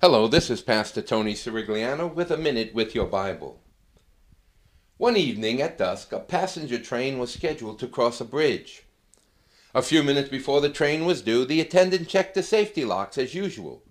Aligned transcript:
Hello, 0.00 0.28
this 0.28 0.48
is 0.48 0.60
Pastor 0.62 1.02
Tony 1.02 1.34
Sirigliano 1.34 2.14
with 2.14 2.30
a 2.30 2.36
minute 2.36 2.72
with 2.72 2.94
your 2.94 3.06
Bible. 3.06 3.58
One 4.96 5.16
evening 5.16 5.60
at 5.60 5.76
dusk, 5.76 6.12
a 6.12 6.20
passenger 6.20 6.78
train 6.78 7.18
was 7.18 7.34
scheduled 7.34 7.80
to 7.80 7.88
cross 7.88 8.20
a 8.20 8.24
bridge. 8.24 8.84
A 9.74 9.82
few 9.82 10.04
minutes 10.04 10.28
before 10.28 10.60
the 10.60 10.70
train 10.70 11.04
was 11.04 11.20
due, 11.20 11.44
the 11.44 11.60
attendant 11.60 12.08
checked 12.08 12.36
the 12.36 12.44
safety 12.44 12.84
locks 12.84 13.18
as 13.18 13.34
usual 13.34 13.82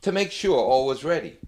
to 0.00 0.10
make 0.10 0.32
sure 0.32 0.58
all 0.58 0.84
was 0.84 1.04
ready. 1.04 1.38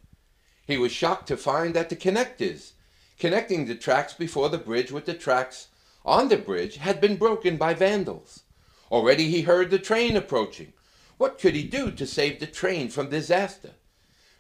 He 0.65 0.79
was 0.79 0.93
shocked 0.93 1.27
to 1.27 1.37
find 1.37 1.75
that 1.75 1.89
the 1.89 1.97
connectors 1.97 2.75
connecting 3.19 3.67
the 3.67 3.75
tracks 3.75 4.13
before 4.13 4.49
the 4.49 4.59
bridge 4.59 4.93
with 4.93 5.07
the 5.07 5.15
tracks 5.15 5.67
on 6.05 6.29
the 6.29 6.37
bridge 6.37 6.77
had 6.77 7.01
been 7.01 7.17
broken 7.17 7.57
by 7.57 7.75
vandals. 7.75 8.45
Already 8.93 9.29
he 9.29 9.43
heard 9.43 9.71
the 9.73 9.79
train 9.81 10.17
approaching. 10.17 10.73
What 11.17 11.41
could 11.41 11.57
he 11.57 11.65
do 11.65 11.91
to 11.91 12.07
save 12.07 12.39
the 12.39 12.47
train 12.47 12.91
from 12.91 13.11
disaster? 13.11 13.73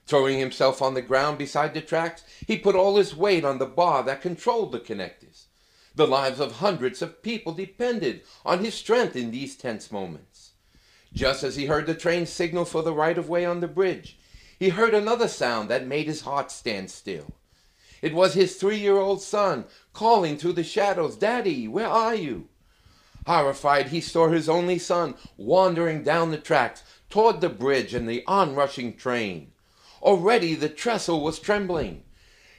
Throwing 0.09 0.39
himself 0.39 0.81
on 0.81 0.95
the 0.95 1.03
ground 1.03 1.37
beside 1.37 1.75
the 1.75 1.83
tracks, 1.83 2.25
he 2.47 2.57
put 2.57 2.75
all 2.75 2.97
his 2.97 3.15
weight 3.15 3.45
on 3.45 3.59
the 3.59 3.67
bar 3.67 4.03
that 4.05 4.23
controlled 4.23 4.73
the 4.73 4.81
connectors. 4.81 5.49
The 5.95 6.07
lives 6.07 6.41
of 6.41 6.53
hundreds 6.53 7.03
of 7.03 7.23
people 7.23 7.53
depended 7.53 8.23
on 8.43 8.65
his 8.65 8.73
strength 8.73 9.17
in 9.17 9.33
these 9.33 9.55
tense 9.55 9.93
moments. 9.93 10.53
Just 11.13 11.45
as 11.45 11.57
he 11.57 11.67
heard 11.67 11.85
the 11.85 11.95
train 11.95 12.25
signal 12.25 12.65
for 12.65 12.81
the 12.83 12.95
right 12.95 13.19
of 13.19 13.29
way 13.29 13.45
on 13.45 13.61
the 13.61 13.69
bridge, 13.69 14.19
he 14.59 14.71
heard 14.71 14.95
another 14.95 15.29
sound 15.29 15.69
that 15.69 15.87
made 15.87 16.07
his 16.07 16.23
heart 16.23 16.51
stand 16.51 16.91
still. 16.91 17.35
It 18.01 18.15
was 18.15 18.33
his 18.33 18.57
three 18.57 18.79
year 18.79 18.97
old 18.97 19.21
son 19.21 19.67
calling 19.93 20.39
through 20.39 20.55
the 20.55 20.65
shadows, 20.65 21.17
Daddy, 21.17 21.69
where 21.69 21.87
are 21.87 22.15
you? 22.15 22.49
Horrified, 23.27 23.89
he 23.89 24.01
saw 24.01 24.31
his 24.31 24.49
only 24.49 24.79
son 24.79 25.17
wandering 25.37 26.03
down 26.03 26.31
the 26.31 26.39
tracks 26.39 26.83
toward 27.11 27.43
the 27.43 27.51
bridge 27.51 27.93
and 27.93 28.09
the 28.09 28.25
onrushing 28.27 28.97
train. 28.97 29.53
Already 30.03 30.55
the 30.55 30.69
trestle 30.69 31.23
was 31.23 31.39
trembling. 31.39 32.05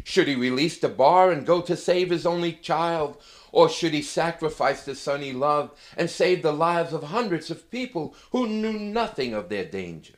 Should 0.03 0.27
he 0.27 0.35
release 0.35 0.77
the 0.77 0.89
bar 0.89 1.31
and 1.31 1.45
go 1.45 1.61
to 1.61 1.75
save 1.75 2.09
his 2.09 2.25
only 2.25 2.53
child, 2.53 3.17
or 3.51 3.69
should 3.69 3.93
he 3.93 4.01
sacrifice 4.01 4.83
the 4.83 4.95
son 4.95 5.21
he 5.21 5.33
loved 5.33 5.77
and 5.97 6.09
save 6.09 6.41
the 6.41 6.53
lives 6.53 6.93
of 6.93 7.03
hundreds 7.03 7.51
of 7.51 7.69
people 7.69 8.15
who 8.31 8.47
knew 8.47 8.73
nothing 8.73 9.33
of 9.33 9.49
their 9.49 9.65
danger? 9.65 10.15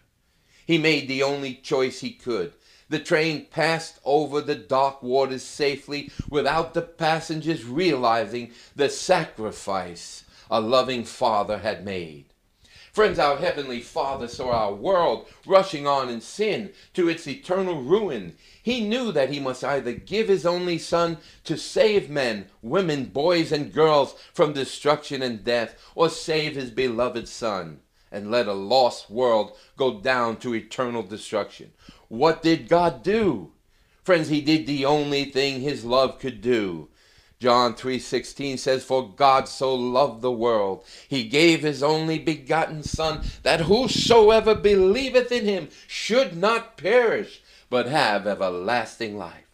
He 0.65 0.77
made 0.77 1.07
the 1.07 1.23
only 1.23 1.55
choice 1.55 2.01
he 2.01 2.11
could. 2.11 2.53
The 2.89 2.99
train 2.99 3.45
passed 3.45 3.99
over 4.03 4.41
the 4.41 4.55
dark 4.55 5.01
waters 5.01 5.43
safely 5.43 6.11
without 6.29 6.73
the 6.73 6.81
passengers 6.81 7.63
realizing 7.63 8.51
the 8.75 8.89
sacrifice 8.89 10.25
a 10.49 10.59
loving 10.59 11.05
father 11.05 11.59
had 11.59 11.85
made. 11.85 12.30
Friends, 12.91 13.19
our 13.19 13.37
Heavenly 13.37 13.79
Father 13.79 14.27
saw 14.27 14.51
our 14.51 14.73
world 14.73 15.27
rushing 15.45 15.87
on 15.87 16.09
in 16.09 16.19
sin 16.19 16.73
to 16.93 17.07
its 17.07 17.25
eternal 17.25 17.81
ruin. 17.81 18.35
He 18.61 18.85
knew 18.85 19.13
that 19.13 19.29
He 19.29 19.39
must 19.39 19.63
either 19.63 19.93
give 19.93 20.27
His 20.27 20.45
only 20.45 20.77
Son 20.77 21.17
to 21.45 21.57
save 21.57 22.09
men, 22.09 22.47
women, 22.61 23.05
boys, 23.05 23.53
and 23.53 23.71
girls 23.71 24.15
from 24.33 24.51
destruction 24.51 25.21
and 25.21 25.41
death, 25.41 25.75
or 25.95 26.09
save 26.09 26.55
His 26.55 26.69
beloved 26.69 27.29
Son 27.29 27.79
and 28.11 28.29
let 28.29 28.47
a 28.47 28.53
lost 28.53 29.09
world 29.09 29.55
go 29.77 30.01
down 30.01 30.35
to 30.37 30.53
eternal 30.53 31.01
destruction. 31.01 31.71
What 32.09 32.43
did 32.43 32.67
God 32.67 33.03
do? 33.03 33.53
Friends, 34.03 34.27
He 34.27 34.41
did 34.41 34.67
the 34.67 34.83
only 34.83 35.25
thing 35.25 35.61
His 35.61 35.85
love 35.85 36.19
could 36.19 36.41
do. 36.41 36.89
John 37.41 37.73
3:16 37.73 38.59
says 38.59 38.83
for 38.83 39.09
God 39.15 39.47
so 39.47 39.73
loved 39.73 40.21
the 40.21 40.31
world 40.31 40.85
he 41.07 41.23
gave 41.23 41.63
his 41.63 41.81
only 41.81 42.19
begotten 42.19 42.83
son 42.83 43.23
that 43.41 43.61
whosoever 43.61 44.53
believeth 44.53 45.31
in 45.31 45.45
him 45.45 45.69
should 45.87 46.37
not 46.37 46.77
perish 46.77 47.41
but 47.67 47.87
have 47.87 48.27
everlasting 48.27 49.17
life. 49.17 49.47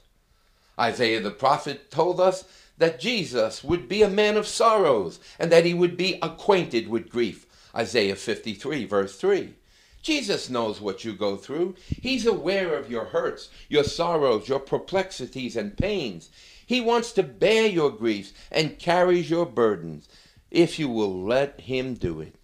Isaiah 0.78 1.20
the 1.20 1.30
prophet 1.30 1.92
told 1.92 2.18
us 2.18 2.44
that 2.78 2.98
Jesus 2.98 3.62
would 3.62 3.88
be 3.88 4.02
a 4.02 4.08
man 4.08 4.36
of 4.36 4.48
sorrows 4.48 5.20
and 5.38 5.52
that 5.52 5.64
he 5.64 5.72
would 5.72 5.96
be 5.96 6.18
acquainted 6.20 6.88
with 6.88 7.08
grief. 7.08 7.46
Isaiah 7.76 8.16
53 8.16 8.84
verse 8.86 9.16
3. 9.16 9.54
Jesus 10.02 10.50
knows 10.50 10.80
what 10.82 11.04
you 11.04 11.14
go 11.14 11.36
through. 11.36 11.76
He's 11.88 12.26
aware 12.26 12.76
of 12.76 12.90
your 12.90 13.06
hurts, 13.06 13.48
your 13.70 13.84
sorrows, 13.84 14.48
your 14.48 14.60
perplexities 14.60 15.56
and 15.56 15.78
pains. 15.78 16.28
He 16.66 16.80
wants 16.80 17.12
to 17.12 17.22
bear 17.22 17.66
your 17.66 17.90
griefs 17.90 18.32
and 18.50 18.78
carries 18.78 19.30
your 19.30 19.46
burdens 19.46 20.08
if 20.50 20.78
you 20.78 20.88
will 20.88 21.22
let 21.22 21.62
him 21.62 21.94
do 21.94 22.20
it. 22.20 22.36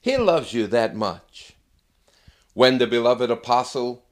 He 0.00 0.16
loves 0.16 0.52
you 0.52 0.66
that 0.68 0.96
much. 0.96 1.52
When 2.54 2.78
the 2.78 2.86
beloved 2.86 3.30
apostle 3.30 4.04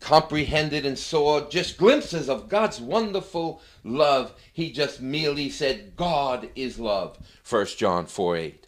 comprehended 0.00 0.84
and 0.84 0.98
saw 0.98 1.48
just 1.48 1.78
glimpses 1.78 2.28
of 2.28 2.48
God's 2.48 2.80
wonderful 2.80 3.62
love, 3.84 4.34
he 4.52 4.72
just 4.72 5.00
merely 5.00 5.48
said, 5.48 5.94
God 5.96 6.50
is 6.56 6.78
love. 6.78 7.18
1 7.48 7.66
John 7.78 8.06
4 8.06 8.36
8. 8.36 8.66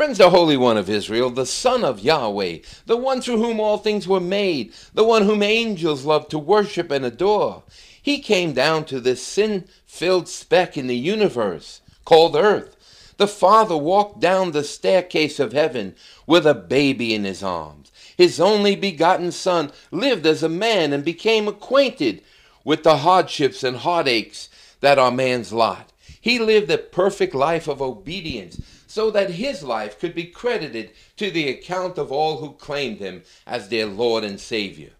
Friends, 0.01 0.18
the 0.18 0.31
Holy 0.31 0.57
One 0.57 0.77
of 0.77 0.89
Israel, 0.89 1.30
the 1.30 1.45
Son 1.45 1.83
of 1.83 2.00
Yahweh, 2.00 2.57
the 2.88 2.98
one 2.98 3.21
through 3.21 3.38
whom 3.38 3.59
all 3.59 3.77
things 3.77 4.07
were 4.07 4.19
made, 4.19 4.74
the 4.95 5.03
one 5.03 5.25
whom 5.27 5.44
angels 5.44 6.06
love 6.06 6.27
to 6.30 6.39
worship 6.39 6.89
and 6.89 7.06
adore, 7.06 7.62
he 8.01 8.18
came 8.18 8.51
down 8.53 8.86
to 8.86 9.00
this 9.00 9.21
sin 9.21 9.68
filled 9.86 10.27
speck 10.27 10.75
in 10.75 10.88
the 10.88 10.98
universe 10.98 11.81
called 12.03 12.36
earth. 12.36 13.13
The 13.18 13.27
Father 13.27 13.77
walked 13.77 14.19
down 14.19 14.53
the 14.53 14.63
staircase 14.63 15.39
of 15.39 15.53
heaven 15.53 15.94
with 16.25 16.48
a 16.48 16.56
baby 16.56 17.13
in 17.13 17.24
his 17.24 17.44
arms. 17.44 17.92
His 18.18 18.39
only 18.39 18.75
begotten 18.75 19.31
Son 19.31 19.71
lived 19.92 20.25
as 20.25 20.42
a 20.42 20.50
man 20.50 20.94
and 20.94 21.06
became 21.06 21.48
acquainted 21.48 22.24
with 22.63 22.81
the 22.81 22.98
hardships 22.98 23.63
and 23.63 23.77
heartaches 23.77 24.50
that 24.80 24.98
are 24.98 25.12
man's 25.12 25.53
lot. 25.53 25.92
He 26.19 26.39
lived 26.39 26.71
a 26.71 26.80
perfect 26.80 27.36
life 27.36 27.68
of 27.68 27.83
obedience 27.83 28.59
so 28.91 29.09
that 29.09 29.29
his 29.29 29.63
life 29.63 29.97
could 29.97 30.13
be 30.13 30.25
credited 30.25 30.91
to 31.15 31.31
the 31.31 31.47
account 31.47 31.97
of 31.97 32.11
all 32.11 32.39
who 32.39 32.51
claimed 32.51 32.99
him 32.99 33.23
as 33.47 33.69
their 33.69 33.85
Lord 33.85 34.25
and 34.25 34.38
Savior. 34.38 34.91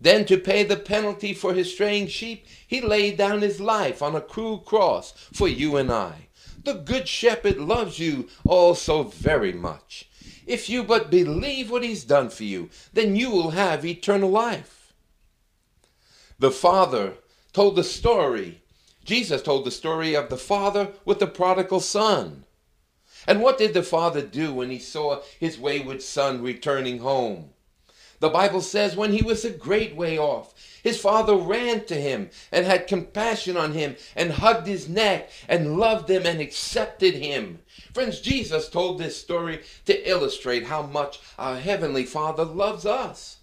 Then, 0.00 0.24
to 0.24 0.38
pay 0.38 0.62
the 0.62 0.78
penalty 0.78 1.34
for 1.34 1.52
his 1.52 1.70
straying 1.70 2.06
sheep, 2.06 2.46
he 2.66 2.80
laid 2.80 3.18
down 3.18 3.42
his 3.42 3.60
life 3.60 4.00
on 4.00 4.16
a 4.16 4.20
cruel 4.22 4.56
cross 4.56 5.12
for 5.30 5.46
you 5.46 5.76
and 5.76 5.92
I. 5.92 6.28
The 6.64 6.72
Good 6.72 7.06
Shepherd 7.06 7.58
loves 7.58 7.98
you 7.98 8.28
all 8.46 8.74
so 8.74 9.02
very 9.02 9.52
much. 9.52 10.08
If 10.46 10.70
you 10.70 10.82
but 10.82 11.10
believe 11.10 11.70
what 11.70 11.84
he's 11.84 12.04
done 12.04 12.30
for 12.30 12.44
you, 12.44 12.70
then 12.94 13.14
you 13.14 13.30
will 13.30 13.50
have 13.50 13.84
eternal 13.84 14.30
life. 14.30 14.94
The 16.38 16.50
Father 16.50 17.12
told 17.52 17.76
the 17.76 17.84
story. 17.84 18.62
Jesus 19.04 19.42
told 19.42 19.66
the 19.66 19.70
story 19.70 20.14
of 20.16 20.30
the 20.30 20.38
Father 20.38 20.92
with 21.04 21.18
the 21.18 21.26
prodigal 21.26 21.80
son. 21.80 22.46
And 23.26 23.42
what 23.42 23.58
did 23.58 23.74
the 23.74 23.82
Father 23.82 24.22
do 24.22 24.54
when 24.54 24.70
he 24.70 24.78
saw 24.78 25.22
his 25.38 25.58
wayward 25.58 26.02
son 26.02 26.42
returning 26.42 27.00
home? 27.00 27.50
The 28.20 28.28
Bible 28.28 28.60
says 28.60 28.96
when 28.96 29.12
he 29.12 29.22
was 29.22 29.46
a 29.46 29.50
great 29.50 29.96
way 29.96 30.18
off, 30.18 30.52
his 30.82 31.00
father 31.00 31.34
ran 31.34 31.86
to 31.86 31.94
him 31.94 32.30
and 32.52 32.66
had 32.66 32.86
compassion 32.86 33.56
on 33.56 33.72
him 33.72 33.96
and 34.14 34.32
hugged 34.32 34.66
his 34.66 34.88
neck 34.90 35.30
and 35.48 35.78
loved 35.78 36.10
him 36.10 36.26
and 36.26 36.38
accepted 36.38 37.14
him. 37.14 37.60
Friends, 37.94 38.20
Jesus 38.20 38.68
told 38.68 38.98
this 38.98 39.18
story 39.18 39.62
to 39.86 40.08
illustrate 40.08 40.66
how 40.66 40.82
much 40.82 41.18
our 41.38 41.56
Heavenly 41.56 42.04
Father 42.04 42.44
loves 42.44 42.84
us. 42.84 43.38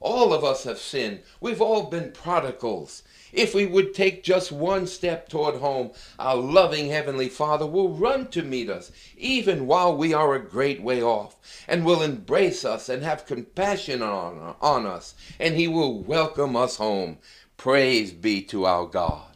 All 0.00 0.34
of 0.34 0.44
us 0.44 0.64
have 0.64 0.78
sinned. 0.78 1.22
We've 1.40 1.62
all 1.62 1.84
been 1.84 2.12
prodigals. 2.12 3.02
If 3.32 3.54
we 3.54 3.66
would 3.66 3.94
take 3.94 4.22
just 4.22 4.50
one 4.50 4.86
step 4.86 5.28
toward 5.28 5.56
home, 5.56 5.92
our 6.18 6.36
loving 6.36 6.88
Heavenly 6.88 7.28
Father 7.28 7.66
will 7.66 7.90
run 7.90 8.28
to 8.28 8.42
meet 8.42 8.70
us, 8.70 8.90
even 9.16 9.66
while 9.66 9.94
we 9.94 10.14
are 10.14 10.34
a 10.34 10.44
great 10.44 10.82
way 10.82 11.02
off, 11.02 11.36
and 11.66 11.84
will 11.84 12.02
embrace 12.02 12.64
us 12.64 12.88
and 12.88 13.02
have 13.02 13.26
compassion 13.26 14.02
on, 14.02 14.56
on 14.60 14.86
us, 14.86 15.14
and 15.38 15.56
He 15.56 15.68
will 15.68 16.02
welcome 16.02 16.56
us 16.56 16.76
home. 16.76 17.18
Praise 17.56 18.12
be 18.12 18.40
to 18.42 18.64
our 18.64 18.86
God. 18.86 19.27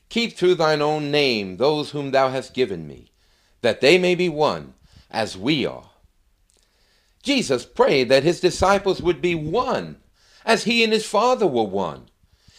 Keep 0.08 0.36
through 0.36 0.54
thine 0.54 0.80
own 0.80 1.10
name 1.10 1.56
those 1.56 1.90
whom 1.90 2.10
thou 2.10 2.30
hast 2.30 2.54
given 2.54 2.86
me, 2.86 3.10
that 3.62 3.80
they 3.80 3.98
may 3.98 4.14
be 4.14 4.28
one, 4.28 4.74
as 5.10 5.36
we 5.36 5.66
are. 5.66 5.90
Jesus 7.22 7.66
prayed 7.66 8.08
that 8.08 8.22
his 8.22 8.40
disciples 8.40 9.02
would 9.02 9.20
be 9.20 9.34
one, 9.34 9.96
as 10.44 10.64
he 10.64 10.84
and 10.84 10.92
his 10.92 11.04
Father 11.04 11.46
were 11.46 11.64
one. 11.64 12.08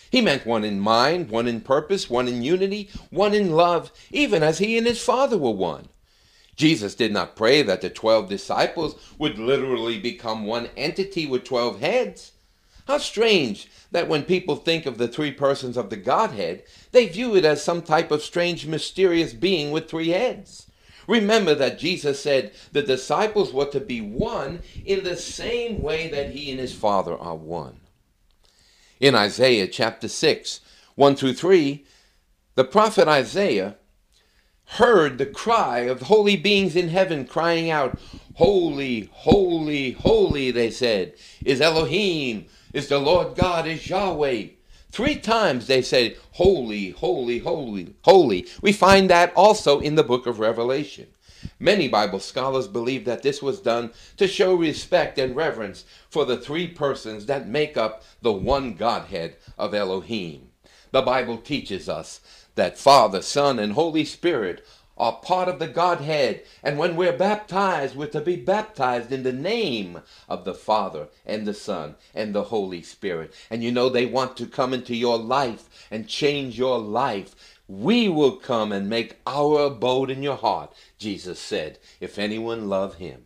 He 0.10 0.22
meant 0.22 0.46
one 0.46 0.64
in 0.64 0.80
mind, 0.80 1.30
one 1.30 1.48
in 1.48 1.62
purpose, 1.62 2.10
one 2.10 2.28
in 2.28 2.42
unity, 2.42 2.90
one 3.10 3.34
in 3.34 3.52
love, 3.52 3.92
even 4.12 4.44
as 4.44 4.60
he 4.60 4.78
and 4.78 4.86
his 4.86 5.02
Father 5.02 5.38
were 5.38 5.52
one. 5.52 5.88
Jesus 6.56 6.96
did 6.96 7.14
not 7.14 7.36
pray 7.36 7.62
that 7.62 7.82
the 7.82 7.90
twelve 7.90 8.30
disciples 8.30 8.96
would 9.18 9.38
literally 9.38 10.00
become 10.00 10.46
one 10.46 10.70
entity 10.76 11.26
with 11.26 11.44
twelve 11.44 11.80
heads. 11.80 12.34
How 12.88 12.98
strange 13.00 13.68
that 13.92 14.08
when 14.08 14.24
people 14.24 14.56
think 14.56 14.86
of 14.86 14.98
the 14.98 15.10
three 15.10 15.32
persons 15.32 15.76
of 15.76 15.90
the 15.90 15.98
Godhead, 15.98 16.64
they 16.94 17.08
view 17.08 17.36
it 17.36 17.44
as 17.44 17.62
some 17.62 17.82
type 17.82 18.12
of 18.12 18.22
strange, 18.22 18.66
mysterious 18.66 19.34
being 19.34 19.72
with 19.72 19.90
three 19.90 20.10
heads. 20.10 20.68
Remember 21.06 21.54
that 21.56 21.80
Jesus 21.80 22.22
said 22.22 22.54
the 22.72 22.82
disciples 22.82 23.52
were 23.52 23.66
to 23.68 23.82
be 23.82 24.00
one 24.00 24.62
in 24.86 25.04
the 25.04 25.18
same 25.18 25.82
way 25.82 26.08
that 26.10 26.32
he 26.32 26.50
and 26.50 26.60
his 26.60 26.74
Father 26.74 27.18
are 27.18 27.36
one. 27.36 27.82
In 29.02 29.16
Isaiah 29.16 29.68
chapter 29.68 30.08
6, 30.08 30.62
1 30.96 31.16
through 31.18 31.34
3, 31.34 31.86
the 32.56 32.64
prophet 32.64 33.08
Isaiah 33.08 33.76
heard 34.72 35.18
the 35.18 35.26
cry 35.26 35.80
of 35.80 36.04
holy 36.04 36.36
beings 36.36 36.76
in 36.76 36.90
heaven 36.90 37.26
crying 37.26 37.70
out, 37.70 38.00
Holy, 38.36 39.10
holy, 39.12 39.92
holy, 39.92 40.52
they 40.52 40.70
said, 40.70 41.16
is 41.44 41.60
Elohim, 41.60 42.46
is 42.78 42.90
the 42.90 43.00
Lord 43.00 43.36
God, 43.36 43.66
is 43.66 43.90
Yahweh. 43.90 44.50
Three 44.92 45.16
times 45.16 45.66
they 45.66 45.82
said, 45.82 46.16
Holy, 46.34 46.92
holy, 46.92 47.40
holy, 47.40 47.96
holy. 48.04 48.46
We 48.62 48.72
find 48.72 49.10
that 49.10 49.34
also 49.36 49.80
in 49.80 49.96
the 49.96 50.04
book 50.04 50.28
of 50.28 50.38
Revelation. 50.38 51.08
Many 51.60 51.88
Bible 51.88 52.20
scholars 52.20 52.68
believe 52.68 53.04
that 53.06 53.24
this 53.24 53.42
was 53.42 53.60
done 53.60 53.94
to 54.18 54.28
show 54.28 54.54
respect 54.54 55.18
and 55.18 55.36
reverence 55.36 55.86
for 56.08 56.24
the 56.24 56.38
three 56.38 56.68
persons 56.68 57.26
that 57.26 57.48
make 57.48 57.78
up 57.78 58.04
the 58.22 58.32
one 58.32 58.76
Godhead 58.76 59.38
of 59.58 59.74
Elohim. 59.74 60.50
The 60.92 61.02
Bible 61.02 61.40
teaches 61.40 61.90
us 61.90 62.22
that 62.54 62.78
Father, 62.78 63.24
Son, 63.24 63.58
and 63.58 63.74
Holy 63.74 64.06
Spirit 64.06 64.64
are 64.98 65.14
part 65.14 65.48
of 65.48 65.60
the 65.60 65.68
Godhead. 65.68 66.44
And 66.64 66.78
when 66.78 66.96
we're 66.96 67.18
baptized, 67.18 67.96
we're 67.96 68.08
to 68.08 68.22
be 68.22 68.36
baptized 68.36 69.12
in 69.12 69.24
the 69.24 69.34
name 69.34 70.02
of 70.28 70.46
the 70.46 70.54
Father 70.54 71.10
and 71.26 71.46
the 71.46 71.54
Son 71.54 71.96
and 72.14 72.34
the 72.34 72.46
Holy 72.46 72.82
Spirit. 72.82 73.34
And 73.50 73.64
you 73.64 73.72
know, 73.72 73.90
they 73.90 74.06
want 74.06 74.38
to 74.38 74.48
come 74.48 74.74
into 74.74 74.96
your 74.96 75.18
life 75.18 75.88
and 75.92 76.08
change 76.08 76.58
your 76.58 76.80
life. 76.80 77.36
We 77.68 78.10
will 78.10 78.38
come 78.38 78.72
and 78.72 78.90
make 78.90 79.18
our 79.28 79.66
abode 79.66 80.10
in 80.10 80.24
your 80.24 80.38
heart, 80.38 80.74
Jesus 80.98 81.40
said, 81.40 81.80
if 82.00 82.18
anyone 82.18 82.70
love 82.70 82.96
him. 82.96 83.26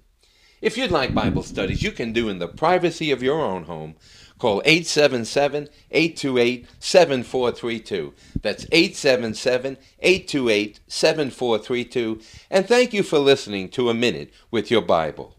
If 0.62 0.78
you'd 0.78 0.92
like 0.92 1.16
Bible 1.16 1.42
studies, 1.42 1.82
you 1.82 1.92
can 1.92 2.13
do 2.13 2.30
in 2.30 2.38
the 2.38 2.48
privacy 2.48 3.10
of 3.10 3.24
your 3.24 3.42
own 3.42 3.63
home. 3.63 3.96
Call 4.41 4.63
877 4.65 5.69
828 5.91 6.67
7432. 6.79 8.13
That's 8.41 8.65
877 8.71 9.77
828 10.00 10.79
7432. 10.88 12.21
And 12.50 12.67
thank 12.67 12.91
you 12.91 13.03
for 13.03 13.19
listening 13.19 13.69
to 13.69 13.91
A 13.91 13.93
Minute 13.93 14.33
with 14.50 14.71
Your 14.71 14.81
Bible. 14.81 15.36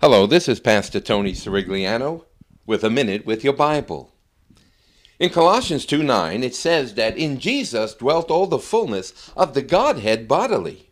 Hello, 0.00 0.26
this 0.26 0.48
is 0.48 0.58
Pastor 0.58 0.98
Tony 0.98 1.30
Sirigliano 1.30 2.24
with 2.66 2.82
A 2.82 2.90
Minute 2.90 3.24
with 3.24 3.44
Your 3.44 3.52
Bible. 3.52 4.12
In 5.20 5.30
Colossians 5.30 5.86
2 5.86 6.02
9, 6.02 6.42
it 6.42 6.56
says 6.56 6.94
that 6.94 7.16
in 7.16 7.38
Jesus 7.38 7.94
dwelt 7.94 8.32
all 8.32 8.48
the 8.48 8.58
fullness 8.58 9.30
of 9.36 9.54
the 9.54 9.62
Godhead 9.62 10.26
bodily. 10.26 10.90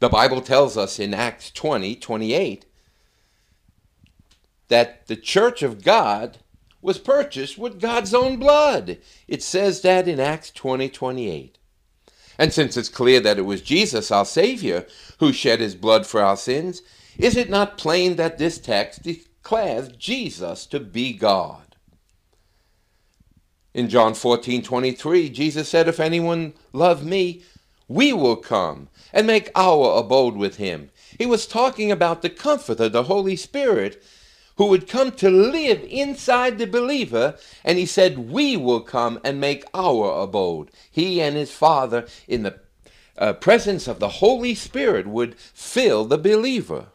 The 0.00 0.08
Bible 0.08 0.40
tells 0.40 0.76
us 0.76 0.98
in 0.98 1.14
Acts 1.14 1.52
20 1.52 1.94
28 1.94 2.64
that 4.68 5.06
the 5.06 5.16
church 5.16 5.62
of 5.62 5.82
God 5.82 6.38
was 6.80 6.98
purchased 6.98 7.56
with 7.56 7.80
God's 7.80 8.12
own 8.12 8.36
blood. 8.36 8.98
It 9.28 9.42
says 9.42 9.82
that 9.82 10.08
in 10.08 10.18
Acts 10.18 10.50
20 10.50 10.88
28. 10.88 11.58
And 12.38 12.52
since 12.52 12.76
it's 12.76 12.88
clear 12.88 13.20
that 13.20 13.38
it 13.38 13.42
was 13.42 13.62
Jesus, 13.62 14.10
our 14.10 14.24
Savior, 14.24 14.86
who 15.18 15.32
shed 15.32 15.60
his 15.60 15.74
blood 15.74 16.06
for 16.06 16.20
our 16.20 16.36
sins, 16.36 16.82
is 17.18 17.36
it 17.36 17.50
not 17.50 17.78
plain 17.78 18.16
that 18.16 18.38
this 18.38 18.58
text 18.58 19.02
declares 19.02 19.88
Jesus 19.88 20.66
to 20.66 20.80
be 20.80 21.12
God? 21.12 21.76
In 23.74 23.88
John 23.88 24.14
14 24.14 24.62
23, 24.62 25.30
Jesus 25.30 25.68
said, 25.68 25.88
If 25.88 26.00
anyone 26.00 26.54
love 26.72 27.04
me, 27.04 27.42
we 27.88 28.12
will 28.12 28.36
come 28.36 28.88
and 29.12 29.26
make 29.26 29.50
our 29.54 29.98
abode 29.98 30.36
with 30.36 30.56
him. 30.56 30.90
He 31.18 31.26
was 31.26 31.46
talking 31.46 31.90
about 31.90 32.22
the 32.22 32.30
Comforter, 32.30 32.88
the 32.88 33.04
Holy 33.04 33.36
Spirit, 33.36 34.02
who 34.56 34.66
would 34.66 34.88
come 34.88 35.12
to 35.12 35.30
live 35.30 35.82
inside 35.88 36.58
the 36.58 36.66
believer, 36.66 37.36
and 37.64 37.78
he 37.78 37.86
said, 37.86 38.30
We 38.30 38.56
will 38.56 38.80
come 38.80 39.20
and 39.24 39.40
make 39.40 39.64
our 39.74 40.22
abode. 40.22 40.70
He 40.90 41.20
and 41.20 41.36
his 41.36 41.52
Father, 41.52 42.06
in 42.28 42.42
the 42.42 42.58
uh, 43.18 43.34
presence 43.34 43.88
of 43.88 43.98
the 43.98 44.08
Holy 44.08 44.54
Spirit, 44.54 45.06
would 45.06 45.36
fill 45.36 46.04
the 46.04 46.18
believer. 46.18 46.86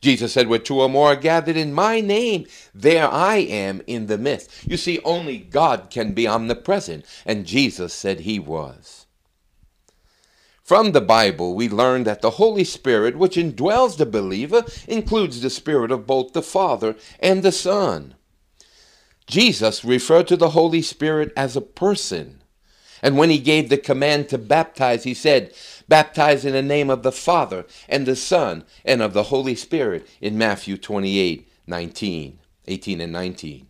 Jesus 0.00 0.32
said, 0.32 0.48
Where 0.48 0.58
two 0.58 0.80
or 0.80 0.88
more 0.88 1.12
are 1.12 1.16
gathered 1.16 1.56
in 1.56 1.72
my 1.72 2.00
name, 2.00 2.46
there 2.74 3.08
I 3.08 3.36
am 3.36 3.82
in 3.86 4.06
the 4.06 4.18
midst. 4.18 4.50
You 4.66 4.76
see, 4.76 5.00
only 5.04 5.38
God 5.38 5.90
can 5.90 6.12
be 6.12 6.26
omnipresent, 6.26 7.04
and 7.26 7.46
Jesus 7.46 7.92
said 7.92 8.20
he 8.20 8.38
was. 8.38 8.97
From 10.68 10.92
the 10.92 11.00
Bible, 11.00 11.54
we 11.54 11.66
learn 11.66 12.04
that 12.04 12.20
the 12.20 12.32
Holy 12.32 12.62
Spirit, 12.62 13.16
which 13.16 13.36
indwells 13.36 13.96
the 13.96 14.04
believer, 14.04 14.66
includes 14.86 15.40
the 15.40 15.48
Spirit 15.48 15.90
of 15.90 16.06
both 16.06 16.34
the 16.34 16.42
Father 16.42 16.94
and 17.20 17.42
the 17.42 17.52
Son. 17.52 18.16
Jesus 19.26 19.82
referred 19.82 20.28
to 20.28 20.36
the 20.36 20.50
Holy 20.50 20.82
Spirit 20.82 21.32
as 21.34 21.56
a 21.56 21.62
person. 21.62 22.42
And 23.00 23.16
when 23.16 23.30
he 23.30 23.38
gave 23.38 23.70
the 23.70 23.78
command 23.78 24.28
to 24.28 24.36
baptize, 24.36 25.04
he 25.04 25.14
said, 25.14 25.54
Baptize 25.88 26.44
in 26.44 26.52
the 26.52 26.60
name 26.60 26.90
of 26.90 27.02
the 27.02 27.12
Father 27.12 27.64
and 27.88 28.04
the 28.04 28.14
Son 28.14 28.62
and 28.84 29.00
of 29.00 29.14
the 29.14 29.22
Holy 29.32 29.54
Spirit 29.54 30.06
in 30.20 30.36
Matthew 30.36 30.76
28 30.76 31.50
19, 31.66 32.38
18 32.66 33.00
and 33.00 33.12
19. 33.14 33.68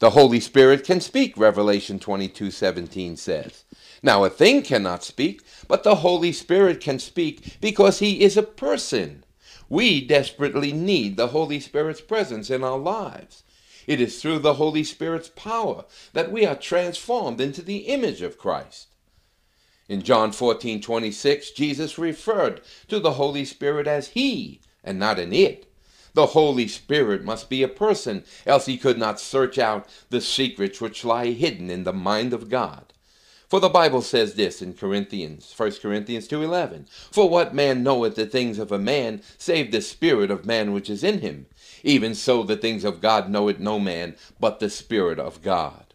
The 0.00 0.10
Holy 0.10 0.40
Spirit 0.40 0.84
can 0.84 1.00
speak, 1.00 1.38
Revelation 1.38 1.98
22 1.98 2.50
17 2.50 3.16
says. 3.16 3.64
Now, 4.02 4.24
a 4.24 4.30
thing 4.30 4.62
cannot 4.62 5.04
speak, 5.04 5.42
but 5.68 5.82
the 5.82 5.96
Holy 5.96 6.32
Spirit 6.32 6.80
can 6.80 6.98
speak 6.98 7.58
because 7.60 7.98
he 7.98 8.22
is 8.22 8.36
a 8.36 8.42
person. 8.42 9.24
We 9.68 10.04
desperately 10.04 10.72
need 10.72 11.16
the 11.16 11.28
Holy 11.28 11.60
Spirit's 11.60 12.00
presence 12.00 12.50
in 12.50 12.64
our 12.64 12.78
lives. 12.78 13.44
It 13.86 14.00
is 14.00 14.20
through 14.20 14.40
the 14.40 14.54
Holy 14.54 14.84
Spirit's 14.84 15.28
power 15.28 15.84
that 16.12 16.32
we 16.32 16.46
are 16.46 16.56
transformed 16.56 17.40
into 17.40 17.62
the 17.62 17.88
image 17.88 18.22
of 18.22 18.38
Christ. 18.38 18.88
In 19.88 20.02
John 20.02 20.32
14 20.32 20.80
26, 20.80 21.50
Jesus 21.50 21.98
referred 21.98 22.60
to 22.88 23.00
the 23.00 23.12
Holy 23.12 23.44
Spirit 23.44 23.86
as 23.86 24.08
He 24.08 24.60
and 24.82 24.98
not 24.98 25.18
an 25.18 25.32
it. 25.32 25.66
The 26.14 26.26
Holy 26.26 26.66
Spirit 26.68 27.24
must 27.24 27.48
be 27.48 27.62
a 27.62 27.68
person, 27.68 28.24
else 28.46 28.66
he 28.66 28.76
could 28.76 28.98
not 28.98 29.20
search 29.20 29.58
out 29.58 29.88
the 30.08 30.20
secrets 30.20 30.80
which 30.80 31.04
lie 31.04 31.30
hidden 31.30 31.70
in 31.70 31.84
the 31.84 31.92
mind 31.92 32.32
of 32.32 32.48
God. 32.48 32.92
For 33.50 33.58
the 33.58 33.68
Bible 33.68 34.00
says 34.00 34.34
this 34.34 34.62
in 34.62 34.74
Corinthians, 34.74 35.52
1 35.56 35.82
Corinthians 35.82 36.28
2:11, 36.28 36.86
For 37.10 37.28
what 37.28 37.52
man 37.52 37.82
knoweth 37.82 38.14
the 38.14 38.24
things 38.24 38.60
of 38.60 38.70
a 38.70 38.78
man, 38.78 39.22
save 39.38 39.72
the 39.72 39.82
spirit 39.82 40.30
of 40.30 40.46
man 40.46 40.72
which 40.72 40.88
is 40.88 41.02
in 41.02 41.18
him? 41.18 41.46
Even 41.82 42.14
so 42.14 42.44
the 42.44 42.56
things 42.56 42.84
of 42.84 43.00
God 43.00 43.28
knoweth 43.28 43.58
no 43.58 43.80
man, 43.80 44.14
but 44.38 44.60
the 44.60 44.70
spirit 44.70 45.18
of 45.18 45.42
God. 45.42 45.94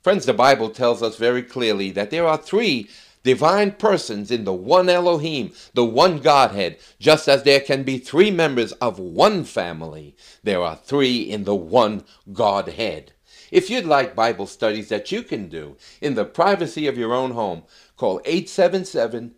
Friends, 0.00 0.24
the 0.24 0.32
Bible 0.32 0.70
tells 0.70 1.02
us 1.02 1.16
very 1.16 1.42
clearly 1.42 1.90
that 1.90 2.10
there 2.10 2.26
are 2.26 2.38
three 2.38 2.88
divine 3.22 3.72
persons 3.72 4.30
in 4.30 4.44
the 4.44 4.54
one 4.54 4.88
Elohim, 4.88 5.52
the 5.74 5.84
one 5.84 6.18
Godhead, 6.18 6.78
just 6.98 7.28
as 7.28 7.42
there 7.42 7.60
can 7.60 7.82
be 7.82 7.98
three 7.98 8.30
members 8.30 8.72
of 8.80 8.98
one 8.98 9.44
family, 9.44 10.16
there 10.42 10.62
are 10.62 10.76
three 10.76 11.18
in 11.18 11.44
the 11.44 11.54
one 11.54 12.04
Godhead. 12.32 13.12
If 13.52 13.68
you'd 13.68 13.84
like 13.84 14.14
Bible 14.14 14.46
studies 14.46 14.88
that 14.88 15.12
you 15.12 15.22
can 15.22 15.50
do 15.50 15.76
in 16.00 16.14
the 16.14 16.24
privacy 16.24 16.86
of 16.86 16.96
your 16.96 17.12
own 17.12 17.32
home, 17.32 17.64
call 17.98 18.22
877 18.24 19.34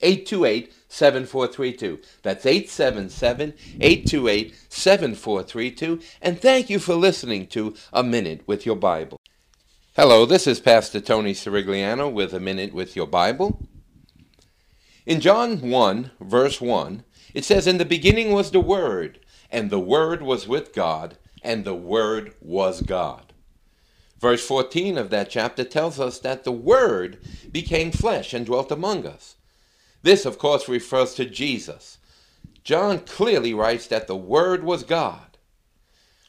828 0.00 0.72
7432. 0.86 1.98
That's 2.22 2.46
877 2.46 3.54
828 3.80 4.54
7432. 4.68 6.00
And 6.22 6.40
thank 6.40 6.70
you 6.70 6.78
for 6.78 6.94
listening 6.94 7.48
to 7.48 7.74
A 7.92 8.04
Minute 8.04 8.42
with 8.46 8.64
Your 8.64 8.76
Bible. 8.76 9.18
Hello, 9.96 10.24
this 10.24 10.46
is 10.46 10.60
Pastor 10.60 11.00
Tony 11.00 11.34
Sirigliano 11.34 12.12
with 12.12 12.32
A 12.32 12.38
Minute 12.38 12.72
with 12.72 12.94
Your 12.94 13.08
Bible. 13.08 13.66
In 15.04 15.20
John 15.20 15.68
1, 15.68 16.12
verse 16.20 16.60
1, 16.60 17.02
it 17.34 17.44
says, 17.44 17.66
In 17.66 17.78
the 17.78 17.84
beginning 17.84 18.30
was 18.30 18.52
the 18.52 18.60
Word, 18.60 19.18
and 19.50 19.68
the 19.68 19.80
Word 19.80 20.22
was 20.22 20.46
with 20.46 20.72
God, 20.72 21.18
and 21.42 21.64
the 21.64 21.74
Word 21.74 22.34
was 22.40 22.82
God. 22.82 23.27
Verse 24.18 24.44
14 24.44 24.98
of 24.98 25.10
that 25.10 25.30
chapter 25.30 25.64
tells 25.64 26.00
us 26.00 26.18
that 26.20 26.44
the 26.44 26.52
Word 26.52 27.18
became 27.52 27.92
flesh 27.92 28.34
and 28.34 28.46
dwelt 28.46 28.72
among 28.72 29.06
us. 29.06 29.36
This, 30.02 30.24
of 30.26 30.38
course, 30.38 30.68
refers 30.68 31.14
to 31.14 31.24
Jesus. 31.24 31.98
John 32.64 33.00
clearly 33.00 33.54
writes 33.54 33.86
that 33.88 34.06
the 34.06 34.16
Word 34.16 34.64
was 34.64 34.82
God. 34.82 35.28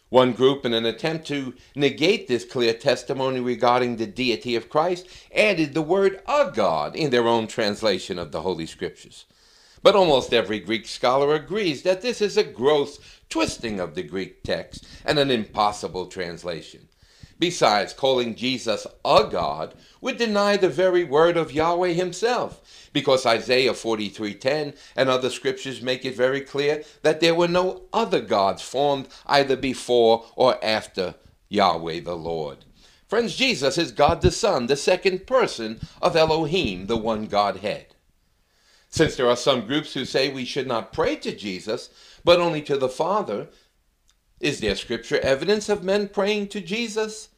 One 0.09 0.33
group, 0.33 0.65
in 0.65 0.73
an 0.73 0.87
attempt 0.87 1.27
to 1.27 1.53
negate 1.75 2.27
this 2.27 2.43
clear 2.43 2.73
testimony 2.73 3.39
regarding 3.39 3.97
the 3.97 4.07
deity 4.07 4.55
of 4.55 4.69
Christ, 4.69 5.07
added 5.35 5.73
the 5.73 5.83
word 5.83 6.21
a 6.27 6.51
God 6.51 6.95
in 6.95 7.11
their 7.11 7.27
own 7.27 7.45
translation 7.45 8.17
of 8.17 8.31
the 8.31 8.41
Holy 8.41 8.65
Scriptures. 8.65 9.25
But 9.83 9.95
almost 9.95 10.33
every 10.33 10.59
Greek 10.59 10.87
scholar 10.87 11.35
agrees 11.35 11.83
that 11.83 12.01
this 12.01 12.21
is 12.21 12.37
a 12.37 12.43
gross 12.43 12.99
twisting 13.29 13.79
of 13.79 13.93
the 13.93 14.03
Greek 14.03 14.41
text 14.43 14.85
and 15.05 15.19
an 15.19 15.29
impossible 15.29 16.07
translation. 16.07 16.88
Besides, 17.39 17.93
calling 17.93 18.35
Jesus 18.35 18.85
a 19.05 19.23
God 19.23 19.73
would 20.01 20.17
deny 20.17 20.57
the 20.57 20.67
very 20.67 21.05
word 21.05 21.37
of 21.37 21.53
Yahweh 21.53 21.93
himself, 21.93 22.89
because 22.91 23.25
Isaiah 23.25 23.73
43:10 23.73 24.73
and 24.95 25.09
other 25.09 25.29
scriptures 25.29 25.81
make 25.81 26.03
it 26.03 26.15
very 26.15 26.41
clear 26.41 26.83
that 27.01 27.21
there 27.21 27.35
were 27.35 27.47
no 27.47 27.83
other 27.93 28.19
gods 28.19 28.61
formed 28.61 29.07
either 29.25 29.55
before 29.55 30.25
or 30.35 30.63
after 30.63 31.15
Yahweh 31.47 32.01
the 32.01 32.15
Lord. 32.15 32.65
Friends, 33.07 33.35
Jesus 33.35 33.77
is 33.77 33.91
God 33.91 34.21
the 34.21 34.31
Son, 34.31 34.67
the 34.67 34.75
second 34.75 35.25
person 35.25 35.79
of 36.01 36.15
Elohim, 36.15 36.87
the 36.87 36.97
one 36.97 37.25
Godhead. 37.25 37.95
Since 38.89 39.15
there 39.15 39.29
are 39.29 39.37
some 39.37 39.65
groups 39.65 39.93
who 39.93 40.03
say 40.03 40.29
we 40.29 40.45
should 40.45 40.67
not 40.67 40.91
pray 40.91 41.15
to 41.17 41.35
Jesus, 41.35 41.89
but 42.23 42.39
only 42.39 42.61
to 42.63 42.77
the 42.77 42.89
Father, 42.89 43.47
is 44.39 44.59
there 44.59 44.75
scripture 44.75 45.19
evidence 45.19 45.69
of 45.69 45.83
men 45.83 46.07
praying 46.07 46.47
to 46.49 46.61
Jesus? 46.61 47.29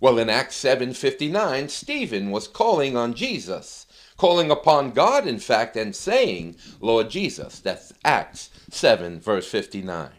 Well, 0.00 0.18
in 0.18 0.30
Acts 0.30 0.56
7:59, 0.56 1.68
Stephen 1.68 2.30
was 2.30 2.46
calling 2.46 2.96
on 2.96 3.14
Jesus, 3.14 3.86
calling 4.16 4.50
upon 4.50 4.92
God 4.92 5.26
in 5.26 5.40
fact 5.40 5.76
and 5.76 5.94
saying, 5.94 6.56
"Lord 6.80 7.10
Jesus." 7.10 7.58
That's 7.58 7.92
Acts 8.04 8.50
7 8.70 9.20
verse 9.20 9.46
59. 9.46 10.10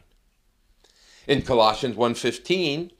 In 1.27 1.41
Colossians 1.43 1.95
1:15, 1.95 2.91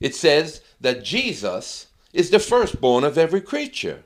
it 0.00 0.14
says 0.14 0.60
that 0.80 1.04
Jesus 1.04 1.86
is 2.12 2.30
the 2.30 2.38
firstborn 2.38 3.04
of 3.04 3.16
every 3.16 3.40
creature. 3.40 4.04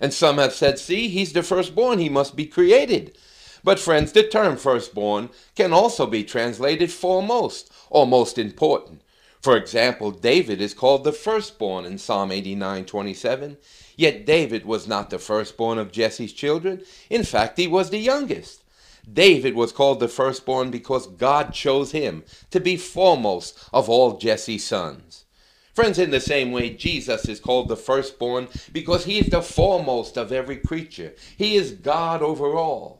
And 0.00 0.12
some 0.12 0.38
have 0.38 0.54
said, 0.54 0.78
"See, 0.78 1.08
he's 1.08 1.32
the 1.32 1.42
firstborn, 1.42 1.98
he 1.98 2.08
must 2.08 2.36
be 2.36 2.46
created." 2.46 3.16
But 3.64 3.80
friends, 3.80 4.12
the 4.12 4.22
term 4.22 4.56
firstborn 4.56 5.30
can 5.56 5.72
also 5.72 6.06
be 6.06 6.24
translated 6.24 6.92
foremost 6.92 7.70
or 7.90 8.06
most 8.06 8.38
important. 8.38 9.02
For 9.40 9.56
example, 9.56 10.10
David 10.10 10.60
is 10.60 10.74
called 10.74 11.04
the 11.04 11.12
firstborn 11.12 11.84
in 11.84 11.98
Psalm 11.98 12.30
89:27. 12.30 13.56
Yet 13.96 14.26
David 14.26 14.64
was 14.64 14.88
not 14.88 15.10
the 15.10 15.18
firstborn 15.18 15.78
of 15.78 15.92
Jesse's 15.92 16.32
children. 16.32 16.82
In 17.08 17.22
fact, 17.22 17.58
he 17.58 17.66
was 17.66 17.90
the 17.90 17.98
youngest. 17.98 18.62
David 19.10 19.54
was 19.54 19.72
called 19.72 20.00
the 20.00 20.08
firstborn 20.08 20.70
because 20.70 21.06
God 21.06 21.54
chose 21.54 21.92
him 21.92 22.24
to 22.50 22.60
be 22.60 22.76
foremost 22.76 23.58
of 23.72 23.88
all 23.88 24.18
Jesse's 24.18 24.64
sons. 24.64 25.24
Friends, 25.72 25.98
in 25.98 26.10
the 26.10 26.20
same 26.20 26.50
way, 26.50 26.70
Jesus 26.70 27.28
is 27.28 27.38
called 27.38 27.68
the 27.68 27.76
firstborn 27.76 28.48
because 28.72 29.04
he 29.04 29.20
is 29.20 29.28
the 29.28 29.40
foremost 29.40 30.18
of 30.18 30.32
every 30.32 30.56
creature. 30.56 31.14
He 31.36 31.54
is 31.54 31.70
God 31.70 32.20
over 32.20 32.56
all. 32.56 32.97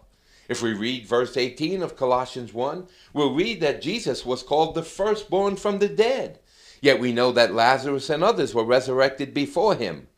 If 0.48 0.62
we 0.62 0.72
read 0.72 1.06
verse 1.06 1.36
18 1.36 1.82
of 1.82 1.96
Colossians 1.96 2.54
1, 2.54 2.86
we'll 3.12 3.34
read 3.34 3.60
that 3.60 3.82
Jesus 3.82 4.24
was 4.24 4.42
called 4.42 4.74
the 4.74 4.82
firstborn 4.82 5.56
from 5.56 5.78
the 5.78 5.88
dead. 5.88 6.38
Yet 6.80 6.98
we 6.98 7.12
know 7.12 7.32
that 7.32 7.54
Lazarus 7.54 8.08
and 8.08 8.24
others 8.24 8.54
were 8.54 8.64
resurrected 8.64 9.34
before 9.34 9.74
him. 9.74 10.08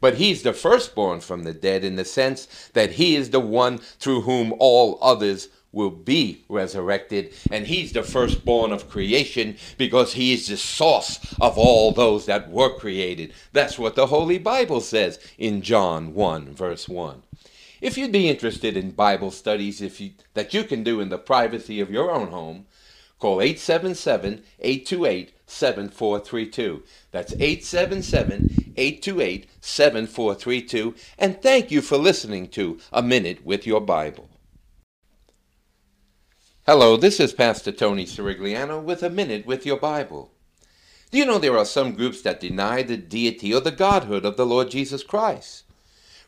But 0.00 0.14
he's 0.14 0.42
the 0.42 0.52
firstborn 0.52 1.20
from 1.20 1.44
the 1.44 1.54
dead 1.54 1.84
in 1.84 1.96
the 1.96 2.04
sense 2.04 2.70
that 2.74 2.92
he 2.92 3.14
is 3.16 3.30
the 3.30 3.40
one 3.40 3.78
through 3.78 4.22
whom 4.22 4.54
all 4.58 4.98
others 5.00 5.48
will 5.70 5.90
be 5.90 6.44
resurrected. 6.48 7.34
And 7.50 7.66
he's 7.66 7.92
the 7.92 8.02
firstborn 8.02 8.72
of 8.72 8.88
creation 8.88 9.56
because 9.76 10.14
he 10.14 10.32
is 10.32 10.48
the 10.48 10.56
source 10.56 11.34
of 11.40 11.58
all 11.58 11.92
those 11.92 12.26
that 12.26 12.50
were 12.50 12.76
created. 12.78 13.32
That's 13.52 13.78
what 13.78 13.94
the 13.94 14.06
Holy 14.06 14.38
Bible 14.38 14.80
says 14.80 15.18
in 15.36 15.62
John 15.62 16.14
1, 16.14 16.54
verse 16.54 16.88
1. 16.88 17.22
If 17.80 17.96
you'd 17.96 18.12
be 18.12 18.28
interested 18.28 18.76
in 18.76 18.90
Bible 18.90 19.30
studies 19.30 19.80
if 19.80 20.00
you, 20.00 20.12
that 20.34 20.52
you 20.52 20.64
can 20.64 20.82
do 20.82 21.00
in 21.00 21.10
the 21.10 21.18
privacy 21.18 21.80
of 21.80 21.90
your 21.90 22.10
own 22.10 22.28
home, 22.28 22.66
call 23.20 23.40
877 23.40 24.42
828 24.58 25.32
7432. 25.46 26.82
That's 27.12 27.32
877 27.34 28.72
828 28.76 29.48
7432. 29.60 30.94
And 31.18 31.40
thank 31.40 31.70
you 31.70 31.80
for 31.80 31.98
listening 31.98 32.48
to 32.48 32.78
A 32.92 33.00
Minute 33.00 33.44
with 33.46 33.66
Your 33.66 33.80
Bible. 33.80 34.28
Hello, 36.66 36.96
this 36.96 37.20
is 37.20 37.32
Pastor 37.32 37.72
Tony 37.72 38.04
Sirigliano 38.04 38.82
with 38.82 39.02
a 39.02 39.08
minute 39.08 39.46
with 39.46 39.64
your 39.64 39.78
Bible. 39.78 40.32
Do 41.10 41.16
you 41.16 41.24
know 41.24 41.38
there 41.38 41.56
are 41.56 41.64
some 41.64 41.94
groups 41.94 42.20
that 42.22 42.40
deny 42.40 42.82
the 42.82 42.98
deity 42.98 43.54
or 43.54 43.60
the 43.60 43.70
godhood 43.70 44.26
of 44.26 44.36
the 44.36 44.44
Lord 44.44 44.70
Jesus 44.70 45.02
Christ? 45.02 45.62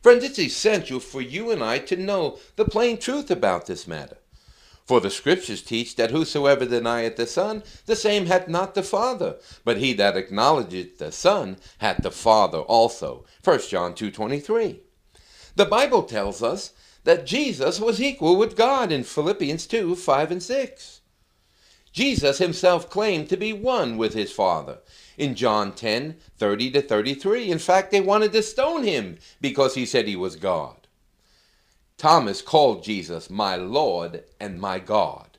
Friends, 0.03 0.25
it's 0.25 0.39
essential 0.39 0.99
for 0.99 1.21
you 1.21 1.51
and 1.51 1.63
I 1.63 1.79
to 1.79 1.97
know 1.97 2.39
the 2.57 2.65
plain 2.65 2.97
truth 2.97 3.31
about 3.31 3.67
this 3.67 3.87
matter. 3.87 4.17
For 4.87 4.99
the 4.99 5.11
scriptures 5.11 5.63
teach 5.63 5.95
that 5.97 6.11
whosoever 6.11 6.65
denieth 6.65 7.17
the 7.17 7.27
Son, 7.27 7.63
the 7.87 7.95
same 7.95 8.27
hath 8.27 8.49
not 8.49 8.75
the 8.75 8.83
Father, 8.83 9.37
but 9.63 9.77
he 9.77 9.93
that 9.93 10.17
acknowledgeth 10.17 10.99
the 10.99 11.13
Son 11.13 11.59
hath 11.79 12.03
the 12.03 12.11
Father 12.11 12.59
also. 12.61 13.25
1 13.45 13.61
John 13.69 13.93
2.23 13.93 14.79
The 15.55 15.67
Bible 15.67 16.03
tells 16.05 16.43
us 16.43 16.73
that 17.05 17.27
Jesus 17.27 17.79
was 17.79 18.01
equal 18.01 18.37
with 18.37 18.57
God 18.57 18.91
in 18.91 19.05
Philippians 19.05 19.67
2 19.67 19.95
5 19.95 20.31
and 20.31 20.43
6. 20.43 21.01
Jesus 21.93 22.39
himself 22.39 22.89
claimed 22.89 23.29
to 23.29 23.37
be 23.37 23.53
one 23.53 23.97
with 23.99 24.15
his 24.15 24.33
Father 24.33 24.79
in 25.21 25.35
John 25.35 25.73
10 25.73 26.17
30 26.39 26.71
to 26.73 26.83
33. 26.83 27.51
In 27.51 27.59
fact, 27.59 27.91
they 27.91 28.01
wanted 28.01 28.33
to 28.33 28.43
stone 28.43 28.83
him 28.83 29.19
because 29.41 29.75
he 29.75 29.85
said 29.85 30.09
he 30.09 30.17
was 30.17 30.37
God. 30.37 30.89
Thomas 31.99 32.41
called 32.41 32.83
Jesus 32.83 33.29
my 33.29 33.57
Lord 33.57 34.25
and 34.41 34.59
my 34.59 34.79
God 34.79 35.37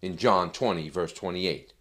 in 0.00 0.16
John 0.16 0.52
20, 0.52 0.88
verse 0.88 1.12
28. 1.12 1.72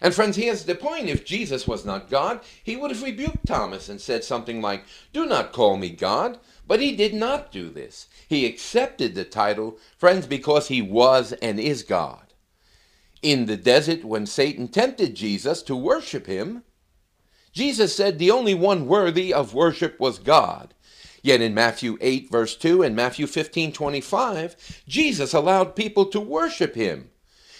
And 0.00 0.14
friends, 0.14 0.36
here's 0.36 0.64
the 0.64 0.74
point. 0.74 1.08
If 1.08 1.24
Jesus 1.24 1.68
was 1.68 1.84
not 1.84 2.10
God, 2.10 2.40
he 2.62 2.76
would 2.76 2.90
have 2.90 3.02
rebuked 3.02 3.46
Thomas 3.46 3.88
and 3.88 4.00
said 4.00 4.24
something 4.24 4.60
like, 4.60 4.84
Do 5.12 5.26
not 5.26 5.52
call 5.52 5.76
me 5.76 5.90
God. 5.90 6.38
But 6.66 6.80
he 6.80 6.94
did 6.94 7.14
not 7.14 7.50
do 7.50 7.70
this. 7.70 8.08
He 8.28 8.44
accepted 8.44 9.14
the 9.14 9.24
title, 9.24 9.78
friends, 9.96 10.26
because 10.26 10.68
he 10.68 10.82
was 10.82 11.32
and 11.34 11.58
is 11.58 11.82
God. 11.82 12.34
In 13.22 13.46
the 13.46 13.56
desert, 13.56 14.04
when 14.04 14.26
Satan 14.26 14.68
tempted 14.68 15.14
Jesus 15.14 15.62
to 15.62 15.74
worship 15.74 16.26
him, 16.26 16.62
Jesus 17.52 17.94
said 17.94 18.18
the 18.18 18.30
only 18.30 18.54
one 18.54 18.86
worthy 18.86 19.32
of 19.32 19.54
worship 19.54 19.98
was 19.98 20.18
God. 20.18 20.74
Yet 21.22 21.40
in 21.40 21.54
Matthew 21.54 21.98
8, 22.00 22.30
verse 22.30 22.56
2 22.56 22.82
and 22.82 22.94
Matthew 22.94 23.26
15, 23.26 23.72
25, 23.72 24.82
Jesus 24.86 25.34
allowed 25.34 25.76
people 25.76 26.06
to 26.06 26.20
worship 26.20 26.74
him. 26.74 27.10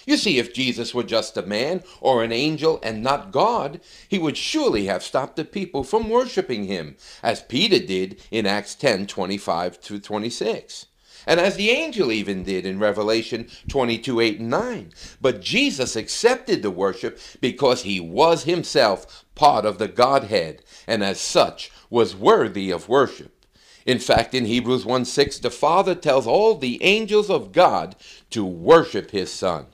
You 0.07 0.17
see, 0.17 0.39
if 0.39 0.55
Jesus 0.55 0.95
were 0.95 1.03
just 1.03 1.37
a 1.37 1.43
man 1.43 1.83
or 2.01 2.25
an 2.25 2.33
angel 2.33 2.79
and 2.83 3.03
not 3.03 3.31
God, 3.31 3.81
he 4.09 4.19
would 4.19 4.39
surely 4.39 4.87
have 4.87 5.03
stopped 5.03 5.37
the 5.37 5.45
people 5.45 5.85
from 5.85 6.09
worshiping 6.09 6.65
him, 6.65 6.97
as 7.23 7.43
Peter 7.43 7.79
did 7.79 8.23
in 8.31 8.47
Acts 8.47 8.75
10 8.75 9.07
25 9.07 9.81
to 9.83 9.99
26 9.99 10.87
and 11.29 11.39
as 11.39 11.57
the 11.57 11.69
angel 11.69 12.11
even 12.11 12.43
did 12.43 12.65
in 12.65 12.79
Revelation 12.79 13.49
22 13.69 14.19
8 14.21 14.41
and 14.41 14.51
9. 14.51 14.93
But 15.21 15.43
Jesus 15.43 15.95
accepted 15.95 16.63
the 16.63 16.71
worship 16.71 17.21
because 17.41 17.83
he 17.83 18.01
was 18.01 18.45
himself 18.45 19.27
part 19.39 19.65
of 19.65 19.79
the 19.79 19.89
Godhead, 19.89 20.61
and 20.87 21.03
as 21.03 21.19
such 21.19 21.71
was 21.89 22.15
worthy 22.15 22.71
of 22.71 22.89
worship. 22.89 23.47
In 23.87 23.99
fact, 23.99 24.35
in 24.35 24.45
Hebrews 24.45 24.85
1 24.85 25.07
6, 25.07 25.39
the 25.39 25.51
Father 25.51 25.95
tells 25.95 26.27
all 26.27 26.57
the 26.57 26.83
angels 26.83 27.31
of 27.31 27.53
God 27.53 27.97
to 28.29 28.45
worship 28.45 29.13
his 29.13 29.33
Son. 29.33 29.65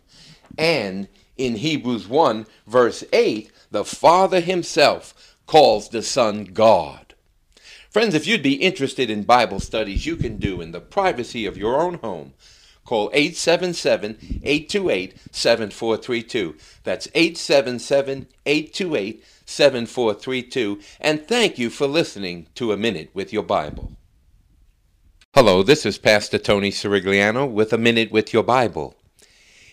And 0.57 1.09
in 1.37 1.57
Hebrews 1.57 2.07
1, 2.07 2.47
verse 2.69 3.03
8, 3.13 3.51
the 3.73 3.85
Father 3.85 4.41
himself 4.41 5.37
calls 5.47 5.89
the 5.89 6.03
Son 6.03 6.45
God. 6.45 7.15
Friends, 7.91 8.15
if 8.15 8.27
you'd 8.27 8.43
be 8.43 8.55
interested 8.55 9.11
in 9.11 9.23
Bible 9.23 9.61
studies 9.61 10.07
you 10.07 10.17
can 10.17 10.37
do 10.37 10.61
in 10.61 10.73
the 10.73 10.81
privacy 10.81 11.47
of 11.47 11.57
your 11.57 11.81
own 11.81 11.95
home, 11.95 12.35
call 12.85 13.11
877 13.13 14.19
828 14.45 15.15
7432. 15.33 16.57
That's 16.85 17.09
877 17.15 18.27
828 18.47 19.25
7432. 19.47 20.81
And 21.01 21.27
thank 21.27 21.59
you 21.59 21.71
for 21.71 21.87
listening 21.87 22.49
to 22.55 22.73
A 22.73 22.77
Minute 22.77 23.11
with 23.15 23.33
Your 23.33 23.43
Bible. 23.43 23.93
Hello, 25.35 25.63
this 25.63 25.85
is 25.85 25.99
Pastor 25.99 26.39
Tony 26.39 26.71
Sirigliano 26.71 27.51
with 27.51 27.73
A 27.73 27.79
Minute 27.79 28.13
with 28.13 28.33
Your 28.33 28.45
Bible. 28.45 28.97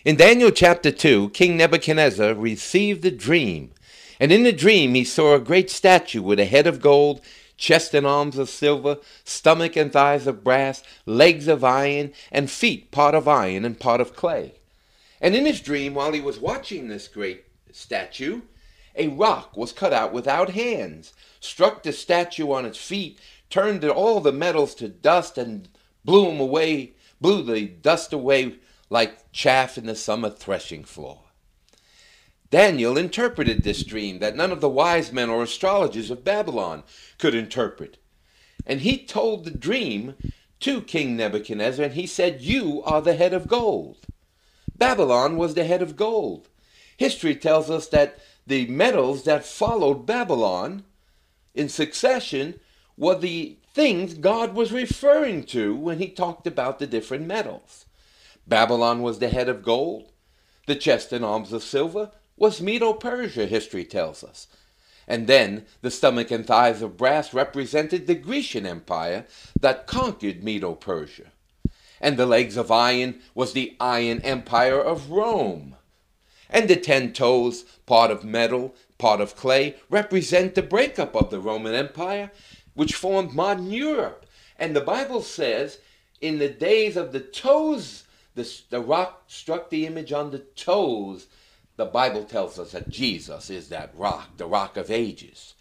In 0.04 0.16
Daniel 0.16 0.50
chapter 0.50 0.90
2, 0.90 1.30
King 1.30 1.56
Nebuchadnezzar 1.56 2.34
received 2.34 3.04
a 3.04 3.10
dream, 3.12 3.72
and 4.18 4.32
in 4.32 4.42
the 4.42 4.52
dream 4.52 4.94
he 4.94 5.04
saw 5.04 5.34
a 5.34 5.40
great 5.40 5.70
statue 5.70 6.22
with 6.22 6.40
a 6.40 6.44
head 6.44 6.66
of 6.66 6.80
gold, 6.80 7.20
chest 7.56 7.94
and 7.94 8.04
arms 8.04 8.36
of 8.36 8.50
silver, 8.50 8.98
stomach 9.22 9.76
and 9.76 9.92
thighs 9.92 10.26
of 10.26 10.42
brass, 10.42 10.82
legs 11.06 11.46
of 11.46 11.62
iron, 11.62 12.12
and 12.32 12.50
feet 12.50 12.90
part 12.90 13.14
of 13.14 13.28
iron 13.28 13.64
and 13.64 13.78
part 13.78 14.00
of 14.00 14.16
clay. 14.16 14.54
And 15.20 15.36
in 15.36 15.46
his 15.46 15.60
dream, 15.60 15.94
while 15.94 16.12
he 16.12 16.20
was 16.20 16.40
watching 16.40 16.88
this 16.88 17.06
great 17.06 17.44
statue, 17.70 18.40
a 18.94 19.08
rock 19.08 19.56
was 19.56 19.72
cut 19.72 19.92
out 19.92 20.12
without 20.12 20.50
hands, 20.50 21.12
struck 21.40 21.82
the 21.82 21.92
statue 21.92 22.50
on 22.52 22.64
its 22.64 22.78
feet, 22.78 23.18
turned 23.50 23.84
all 23.84 24.20
the 24.20 24.32
metals 24.32 24.74
to 24.76 24.88
dust, 24.88 25.38
and 25.38 25.68
blew 26.04 26.26
them 26.26 26.40
away, 26.40 26.92
blew 27.20 27.42
the 27.42 27.66
dust 27.66 28.12
away 28.12 28.56
like 28.90 29.32
chaff 29.32 29.78
in 29.78 29.86
the 29.86 29.94
summer 29.94 30.30
threshing 30.30 30.84
floor. 30.84 31.20
Daniel 32.50 32.98
interpreted 32.98 33.62
this 33.62 33.82
dream 33.82 34.18
that 34.18 34.36
none 34.36 34.52
of 34.52 34.60
the 34.60 34.68
wise 34.68 35.10
men 35.10 35.30
or 35.30 35.42
astrologers 35.42 36.10
of 36.10 36.22
Babylon 36.22 36.82
could 37.16 37.34
interpret. 37.34 37.96
And 38.66 38.82
he 38.82 38.98
told 38.98 39.44
the 39.44 39.50
dream 39.50 40.14
to 40.60 40.82
King 40.82 41.16
Nebuchadnezzar, 41.16 41.86
and 41.86 41.94
he 41.94 42.06
said, 42.06 42.42
You 42.42 42.82
are 42.84 43.00
the 43.00 43.14
head 43.14 43.32
of 43.32 43.48
gold. 43.48 44.04
Babylon 44.76 45.36
was 45.38 45.54
the 45.54 45.64
head 45.64 45.80
of 45.80 45.96
gold. 45.96 46.48
History 46.98 47.34
tells 47.34 47.70
us 47.70 47.88
that 47.88 48.18
the 48.46 48.66
metals 48.66 49.24
that 49.24 49.44
followed 49.44 50.06
Babylon 50.06 50.84
in 51.54 51.68
succession 51.68 52.58
were 52.96 53.18
the 53.18 53.56
things 53.74 54.14
God 54.14 54.54
was 54.54 54.72
referring 54.72 55.44
to 55.44 55.74
when 55.74 55.98
he 55.98 56.08
talked 56.08 56.46
about 56.46 56.78
the 56.78 56.86
different 56.86 57.26
metals. 57.26 57.86
Babylon 58.46 59.02
was 59.02 59.18
the 59.18 59.28
head 59.28 59.48
of 59.48 59.62
gold. 59.62 60.12
The 60.66 60.76
chest 60.76 61.12
and 61.12 61.24
arms 61.24 61.52
of 61.52 61.62
silver 61.62 62.10
was 62.36 62.60
Medo-Persia, 62.60 63.46
history 63.46 63.84
tells 63.84 64.22
us. 64.22 64.48
And 65.08 65.26
then 65.26 65.66
the 65.80 65.90
stomach 65.90 66.30
and 66.30 66.46
thighs 66.46 66.82
of 66.82 66.96
brass 66.96 67.34
represented 67.34 68.06
the 68.06 68.14
Grecian 68.14 68.66
Empire 68.66 69.26
that 69.60 69.86
conquered 69.86 70.44
Medo-Persia. 70.44 71.32
And 72.00 72.16
the 72.16 72.26
legs 72.26 72.56
of 72.56 72.70
iron 72.70 73.20
was 73.34 73.52
the 73.52 73.76
Iron 73.80 74.20
Empire 74.22 74.80
of 74.80 75.10
Rome. 75.10 75.76
And 76.52 76.68
the 76.68 76.76
ten 76.76 77.12
toes, 77.12 77.64
part 77.86 78.12
of 78.12 78.24
metal, 78.24 78.76
part 78.98 79.20
of 79.20 79.34
clay, 79.34 79.74
represent 79.90 80.54
the 80.54 80.62
breakup 80.62 81.16
of 81.16 81.30
the 81.30 81.40
Roman 81.40 81.74
Empire, 81.74 82.30
which 82.74 82.94
formed 82.94 83.32
modern 83.32 83.72
Europe. 83.72 84.26
And 84.56 84.76
the 84.76 84.80
Bible 84.80 85.22
says, 85.22 85.78
in 86.20 86.38
the 86.38 86.48
days 86.48 86.96
of 86.96 87.10
the 87.10 87.20
toes 87.20 88.04
the, 88.34 88.50
the 88.70 88.80
rock 88.80 89.24
struck 89.26 89.70
the 89.70 89.86
image 89.86 90.12
on 90.12 90.30
the 90.30 90.38
toes. 90.38 91.26
The 91.76 91.84
Bible 91.84 92.24
tells 92.24 92.58
us 92.58 92.72
that 92.72 92.88
Jesus 92.88 93.50
is 93.50 93.68
that 93.68 93.94
rock, 93.94 94.36
the 94.36 94.46
rock 94.46 94.76
of 94.76 94.90
ages. 94.90 95.54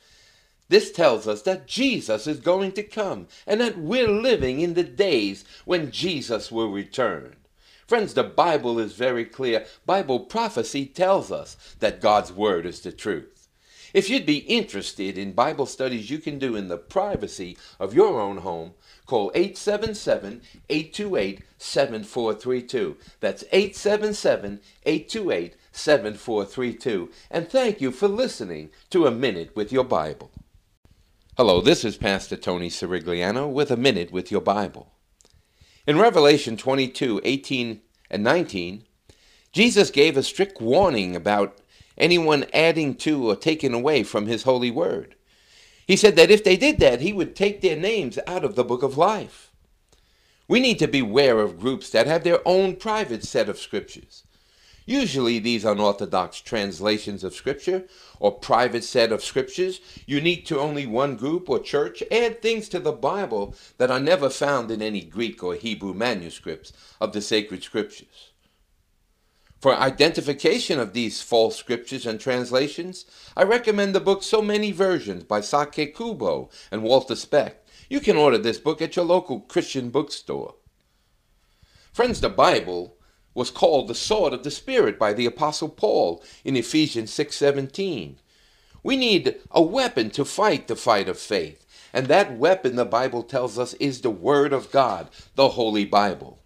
This 0.69 0.91
tells 0.91 1.27
us 1.27 1.41
that 1.41 1.67
Jesus 1.67 2.27
is 2.27 2.39
going 2.39 2.71
to 2.73 2.83
come 2.83 3.27
and 3.45 3.59
that 3.59 3.77
we're 3.77 4.07
living 4.07 4.61
in 4.61 4.73
the 4.73 4.83
days 4.83 5.43
when 5.65 5.91
Jesus 5.91 6.51
will 6.51 6.71
return. 6.71 7.35
Friends, 7.91 8.13
the 8.13 8.23
Bible 8.23 8.79
is 8.79 8.93
very 8.93 9.25
clear. 9.25 9.65
Bible 9.85 10.21
prophecy 10.21 10.85
tells 10.85 11.29
us 11.29 11.57
that 11.79 11.99
God's 11.99 12.31
Word 12.31 12.65
is 12.65 12.79
the 12.79 12.93
truth. 12.93 13.49
If 13.93 14.09
you'd 14.09 14.25
be 14.25 14.47
interested 14.47 15.17
in 15.17 15.33
Bible 15.33 15.65
studies 15.65 16.09
you 16.09 16.19
can 16.19 16.39
do 16.39 16.55
in 16.55 16.69
the 16.69 16.77
privacy 16.77 17.57
of 17.81 17.93
your 17.93 18.21
own 18.21 18.37
home, 18.37 18.75
Call 19.05 19.29
877 19.35 20.41
828 20.69 21.41
7432. 21.57 22.95
That's 23.19 23.43
877 23.51 24.61
828 24.85 25.57
7432. 25.73 27.09
And 27.29 27.49
thank 27.49 27.81
you 27.81 27.91
for 27.91 28.07
listening 28.07 28.69
to 28.91 29.05
A 29.05 29.11
Minute 29.11 29.53
with 29.53 29.73
Your 29.73 29.83
Bible. 29.83 30.31
Hello, 31.35 31.59
this 31.59 31.83
is 31.83 31.97
Pastor 31.97 32.37
Tony 32.37 32.69
Sirigliano 32.69 33.51
with 33.51 33.69
A 33.69 33.75
Minute 33.75 34.13
with 34.13 34.31
Your 34.31 34.39
Bible. 34.39 34.93
In 35.87 35.97
Revelation 35.97 36.57
22 36.57 37.21
18 37.23 37.81
and 38.11 38.23
19, 38.23 38.83
Jesus 39.51 39.89
gave 39.89 40.15
a 40.15 40.23
strict 40.23 40.61
warning 40.61 41.15
about 41.15 41.57
anyone 41.97 42.45
adding 42.53 42.95
to 42.95 43.29
or 43.29 43.35
taking 43.35 43.73
away 43.73 44.03
from 44.03 44.27
his 44.27 44.43
holy 44.43 44.69
word. 44.69 45.15
He 45.87 45.95
said 45.95 46.15
that 46.17 46.31
if 46.31 46.43
they 46.43 46.55
did 46.55 46.79
that, 46.79 47.01
he 47.01 47.11
would 47.11 47.35
take 47.35 47.61
their 47.61 47.75
names 47.75 48.19
out 48.27 48.45
of 48.45 48.55
the 48.55 48.63
book 48.63 48.83
of 48.83 48.97
life. 48.97 49.51
We 50.47 50.59
need 50.59 50.79
to 50.79 50.87
beware 50.87 51.39
of 51.39 51.59
groups 51.59 51.89
that 51.89 52.07
have 52.07 52.23
their 52.23 52.39
own 52.45 52.75
private 52.75 53.23
set 53.23 53.49
of 53.49 53.57
scriptures. 53.57 54.23
Usually, 54.85 55.37
these 55.37 55.63
unorthodox 55.63 56.41
translations 56.41 57.23
of 57.23 57.35
Scripture 57.35 57.85
or 58.19 58.31
private 58.31 58.83
set 58.83 59.11
of 59.11 59.23
scriptures, 59.23 59.79
unique 60.05 60.45
to 60.47 60.59
only 60.59 60.85
one 60.85 61.15
group 61.15 61.49
or 61.49 61.59
church, 61.59 62.03
add 62.11 62.41
things 62.41 62.67
to 62.69 62.79
the 62.79 62.91
Bible 62.91 63.55
that 63.77 63.91
are 63.91 63.99
never 63.99 64.29
found 64.29 64.71
in 64.71 64.81
any 64.81 65.01
Greek 65.01 65.43
or 65.43 65.55
Hebrew 65.55 65.93
manuscripts 65.93 66.73
of 66.99 67.13
the 67.13 67.21
sacred 67.21 67.63
scriptures. 67.63 68.31
For 69.59 69.75
identification 69.75 70.79
of 70.79 70.93
these 70.93 71.21
false 71.21 71.55
scriptures 71.55 72.07
and 72.07 72.19
translations, 72.19 73.05
I 73.37 73.43
recommend 73.43 73.93
the 73.93 73.99
book 73.99 74.23
So 74.23 74.41
Many 74.41 74.71
Versions 74.71 75.23
by 75.23 75.41
Sakae 75.41 75.95
Kubo 75.95 76.49
and 76.71 76.81
Walter 76.81 77.15
Specht. 77.15 77.57
You 77.87 77.99
can 77.99 78.17
order 78.17 78.39
this 78.39 78.57
book 78.57 78.81
at 78.81 78.95
your 78.95 79.05
local 79.05 79.41
Christian 79.41 79.91
bookstore. 79.91 80.55
Friends, 81.93 82.21
the 82.21 82.29
Bible 82.29 82.97
was 83.33 83.51
called 83.51 83.87
the 83.87 83.95
sword 83.95 84.33
of 84.33 84.43
the 84.43 84.51
Spirit 84.51 84.99
by 84.99 85.13
the 85.13 85.25
Apostle 85.25 85.69
Paul 85.69 86.23
in 86.43 86.55
Ephesians 86.55 87.11
6:17. 87.11 88.17
We 88.83 88.97
need 88.97 89.39
a 89.51 89.61
weapon 89.61 90.09
to 90.11 90.25
fight 90.25 90.67
the 90.67 90.75
fight 90.75 91.07
of 91.07 91.19
faith, 91.19 91.65
and 91.93 92.07
that 92.07 92.37
weapon 92.37 92.75
the 92.75 92.85
Bible 92.85 93.23
tells 93.23 93.59
us 93.59 93.73
is 93.75 94.01
the 94.01 94.09
Word 94.09 94.53
of 94.53 94.71
God, 94.71 95.09
the 95.35 95.49
Holy 95.49 95.85
Bible. 95.85 96.39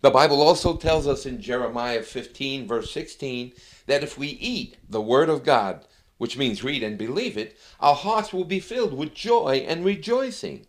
The 0.00 0.10
Bible 0.10 0.40
also 0.40 0.76
tells 0.76 1.06
us 1.06 1.26
in 1.26 1.40
Jeremiah 1.40 2.02
15, 2.02 2.66
verse 2.66 2.90
16, 2.90 3.52
that 3.86 4.02
if 4.02 4.16
we 4.16 4.28
eat 4.28 4.76
the 4.88 5.00
Word 5.00 5.28
of 5.28 5.44
God, 5.44 5.84
which 6.18 6.36
means 6.36 6.64
read 6.64 6.82
and 6.82 6.96
believe 6.96 7.36
it, 7.36 7.58
our 7.80 7.94
hearts 7.94 8.32
will 8.32 8.44
be 8.44 8.60
filled 8.60 8.94
with 8.94 9.14
joy 9.14 9.64
and 9.68 9.84
rejoicing. 9.84 10.66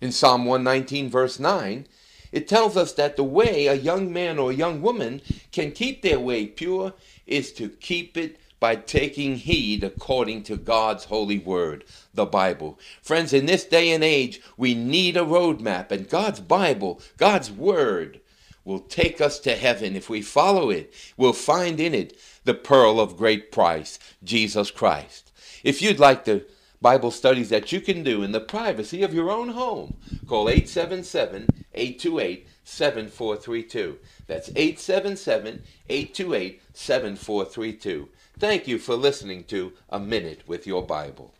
In 0.00 0.12
Psalm 0.12 0.44
119, 0.44 1.10
verse 1.10 1.38
9, 1.38 1.86
it 2.32 2.48
tells 2.48 2.76
us 2.76 2.92
that 2.94 3.16
the 3.16 3.24
way 3.24 3.66
a 3.66 3.74
young 3.74 4.12
man 4.12 4.38
or 4.38 4.52
young 4.52 4.82
woman 4.82 5.20
can 5.52 5.72
keep 5.72 6.02
their 6.02 6.20
way 6.20 6.46
pure 6.46 6.92
is 7.26 7.52
to 7.52 7.68
keep 7.68 8.16
it 8.16 8.38
by 8.58 8.74
taking 8.74 9.36
heed 9.36 9.84
according 9.84 10.42
to 10.42 10.56
God's 10.56 11.04
holy 11.04 11.38
word, 11.38 11.84
the 12.14 12.26
Bible. 12.26 12.78
Friends, 13.02 13.32
in 13.32 13.46
this 13.46 13.64
day 13.64 13.92
and 13.92 14.02
age, 14.02 14.40
we 14.56 14.74
need 14.74 15.16
a 15.16 15.20
roadmap, 15.20 15.90
and 15.90 16.08
God's 16.08 16.40
Bible, 16.40 17.00
God's 17.18 17.50
word, 17.50 18.20
will 18.64 18.80
take 18.80 19.20
us 19.20 19.38
to 19.40 19.54
heaven 19.54 19.94
if 19.94 20.08
we 20.08 20.22
follow 20.22 20.70
it. 20.70 20.92
We'll 21.16 21.32
find 21.32 21.78
in 21.78 21.94
it 21.94 22.18
the 22.44 22.54
pearl 22.54 22.98
of 22.98 23.16
great 23.16 23.52
price, 23.52 23.98
Jesus 24.24 24.70
Christ. 24.70 25.30
If 25.62 25.80
you'd 25.82 26.00
like 26.00 26.24
the 26.24 26.46
Bible 26.86 27.10
studies 27.10 27.48
that 27.48 27.72
you 27.72 27.80
can 27.80 28.04
do 28.04 28.22
in 28.22 28.30
the 28.30 28.38
privacy 28.38 29.02
of 29.02 29.12
your 29.12 29.28
own 29.28 29.48
home, 29.48 29.96
call 30.28 30.48
877 30.48 31.48
828 31.74 32.46
7432. 32.62 33.98
That's 34.28 34.50
877 34.50 35.64
828 35.88 36.62
7432. 36.72 38.08
Thank 38.38 38.68
you 38.68 38.78
for 38.78 38.94
listening 38.94 39.42
to 39.48 39.72
A 39.90 39.98
Minute 39.98 40.44
with 40.46 40.64
Your 40.64 40.86
Bible. 40.86 41.34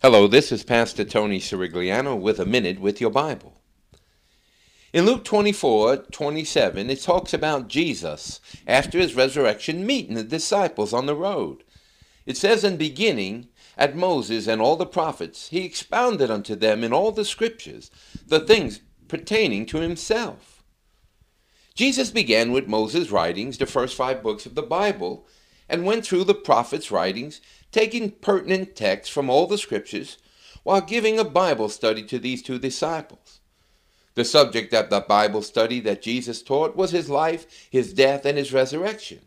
Hello, 0.00 0.26
this 0.26 0.50
is 0.50 0.64
Pastor 0.64 1.04
Tony 1.04 1.38
Sirigliano 1.38 2.18
with 2.18 2.40
A 2.40 2.46
Minute 2.46 2.80
with 2.80 3.02
Your 3.02 3.10
Bible. 3.10 3.60
In 4.94 5.04
Luke 5.04 5.24
24 5.24 5.96
27, 6.10 6.88
it 6.88 7.02
talks 7.02 7.34
about 7.34 7.68
Jesus 7.68 8.40
after 8.66 8.98
his 8.98 9.14
resurrection 9.14 9.84
meeting 9.84 10.14
the 10.14 10.24
disciples 10.24 10.94
on 10.94 11.04
the 11.04 11.14
road. 11.14 11.63
It 12.26 12.36
says, 12.36 12.64
In 12.64 12.76
beginning, 12.76 13.48
at 13.76 13.96
Moses 13.96 14.46
and 14.46 14.60
all 14.60 14.76
the 14.76 14.86
prophets, 14.86 15.48
he 15.48 15.64
expounded 15.64 16.30
unto 16.30 16.54
them 16.54 16.84
in 16.84 16.92
all 16.92 17.12
the 17.12 17.24
scriptures 17.24 17.90
the 18.26 18.40
things 18.40 18.80
pertaining 19.08 19.66
to 19.66 19.78
himself. 19.78 20.62
Jesus 21.74 22.10
began 22.10 22.52
with 22.52 22.68
Moses' 22.68 23.10
writings, 23.10 23.58
the 23.58 23.66
first 23.66 23.96
five 23.96 24.22
books 24.22 24.46
of 24.46 24.54
the 24.54 24.62
Bible, 24.62 25.26
and 25.68 25.84
went 25.84 26.06
through 26.06 26.24
the 26.24 26.34
prophets' 26.34 26.90
writings, 26.90 27.40
taking 27.72 28.12
pertinent 28.12 28.76
texts 28.76 29.12
from 29.12 29.28
all 29.28 29.46
the 29.46 29.58
scriptures, 29.58 30.18
while 30.62 30.80
giving 30.80 31.18
a 31.18 31.24
Bible 31.24 31.68
study 31.68 32.04
to 32.04 32.18
these 32.18 32.42
two 32.42 32.58
disciples. 32.58 33.40
The 34.14 34.24
subject 34.24 34.72
of 34.72 34.90
the 34.90 35.00
Bible 35.00 35.42
study 35.42 35.80
that 35.80 36.02
Jesus 36.02 36.42
taught 36.42 36.76
was 36.76 36.92
his 36.92 37.10
life, 37.10 37.68
his 37.70 37.92
death, 37.92 38.24
and 38.24 38.38
his 38.38 38.52
resurrection. 38.52 39.20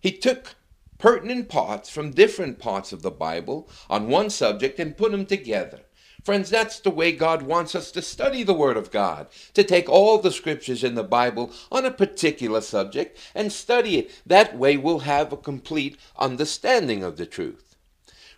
He 0.00 0.10
took 0.10 0.56
pertinent 0.98 1.48
parts 1.48 1.90
from 1.90 2.10
different 2.10 2.58
parts 2.58 2.92
of 2.92 3.02
the 3.02 3.10
Bible 3.10 3.68
on 3.88 4.08
one 4.08 4.30
subject 4.30 4.78
and 4.78 4.96
put 4.96 5.12
them 5.12 5.26
together. 5.26 5.80
Friends, 6.24 6.50
that's 6.50 6.80
the 6.80 6.90
way 6.90 7.12
God 7.12 7.42
wants 7.42 7.76
us 7.76 7.92
to 7.92 8.02
study 8.02 8.42
the 8.42 8.52
Word 8.52 8.76
of 8.76 8.90
God, 8.90 9.28
to 9.54 9.62
take 9.62 9.88
all 9.88 10.18
the 10.18 10.32
scriptures 10.32 10.82
in 10.82 10.96
the 10.96 11.04
Bible 11.04 11.52
on 11.70 11.84
a 11.84 11.90
particular 11.92 12.60
subject 12.60 13.16
and 13.32 13.52
study 13.52 13.98
it. 13.98 14.10
That 14.26 14.58
way 14.58 14.76
we'll 14.76 15.00
have 15.00 15.32
a 15.32 15.36
complete 15.36 15.96
understanding 16.18 17.04
of 17.04 17.16
the 17.16 17.26
truth. 17.26 17.76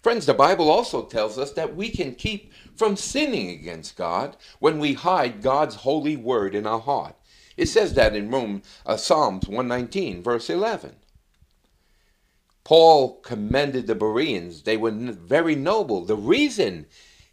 Friends, 0.02 0.26
the 0.26 0.34
Bible 0.34 0.70
also 0.70 1.06
tells 1.06 1.38
us 1.38 1.52
that 1.52 1.74
we 1.74 1.88
can 1.88 2.14
keep 2.14 2.52
from 2.76 2.94
sinning 2.94 3.48
against 3.48 3.96
God 3.96 4.36
when 4.58 4.78
we 4.78 4.92
hide 4.92 5.42
God's 5.42 5.76
holy 5.76 6.16
word 6.16 6.54
in 6.54 6.66
our 6.66 6.80
heart. 6.80 7.16
It 7.56 7.66
says 7.66 7.94
that 7.94 8.14
in 8.14 8.30
Rome, 8.30 8.62
uh, 8.84 8.96
Psalms 8.96 9.48
119, 9.48 10.22
verse 10.22 10.50
11. 10.50 10.94
Paul 12.68 13.14
commended 13.20 13.86
the 13.86 13.94
Bereans. 13.94 14.64
They 14.64 14.76
were 14.76 14.90
very 14.90 15.54
noble. 15.54 16.04
The 16.04 16.14
reason 16.14 16.84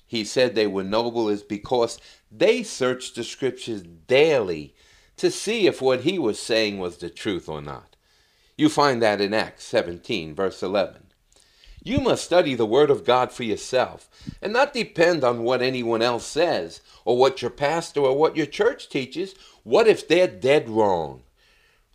he 0.07 0.23
said 0.23 0.55
they 0.55 0.65
were 0.65 0.81
noble 0.81 1.27
is 1.27 1.43
because 1.43 1.99
they 2.31 2.63
searched 2.63 3.15
the 3.15 3.23
scriptures 3.25 3.81
daily 3.81 4.73
to 5.17 5.29
see 5.29 5.67
if 5.67 5.81
what 5.81 6.03
he 6.03 6.17
was 6.17 6.39
saying 6.39 6.79
was 6.79 6.99
the 6.99 7.09
truth 7.09 7.49
or 7.49 7.61
not. 7.61 7.97
You 8.55 8.69
find 8.69 9.01
that 9.01 9.19
in 9.19 9.33
Acts 9.33 9.65
17, 9.65 10.33
verse 10.33 10.63
11. 10.63 11.07
You 11.83 11.99
must 11.99 12.23
study 12.23 12.55
the 12.55 12.65
Word 12.65 12.89
of 12.89 13.03
God 13.03 13.33
for 13.33 13.43
yourself 13.43 14.09
and 14.41 14.53
not 14.53 14.71
depend 14.71 15.25
on 15.25 15.43
what 15.43 15.61
anyone 15.61 16.01
else 16.01 16.25
says 16.25 16.79
or 17.03 17.17
what 17.17 17.41
your 17.41 17.51
pastor 17.51 17.99
or 17.99 18.17
what 18.17 18.37
your 18.37 18.45
church 18.45 18.87
teaches. 18.87 19.35
What 19.63 19.85
if 19.85 20.07
they're 20.07 20.27
dead 20.27 20.69
wrong? 20.69 21.23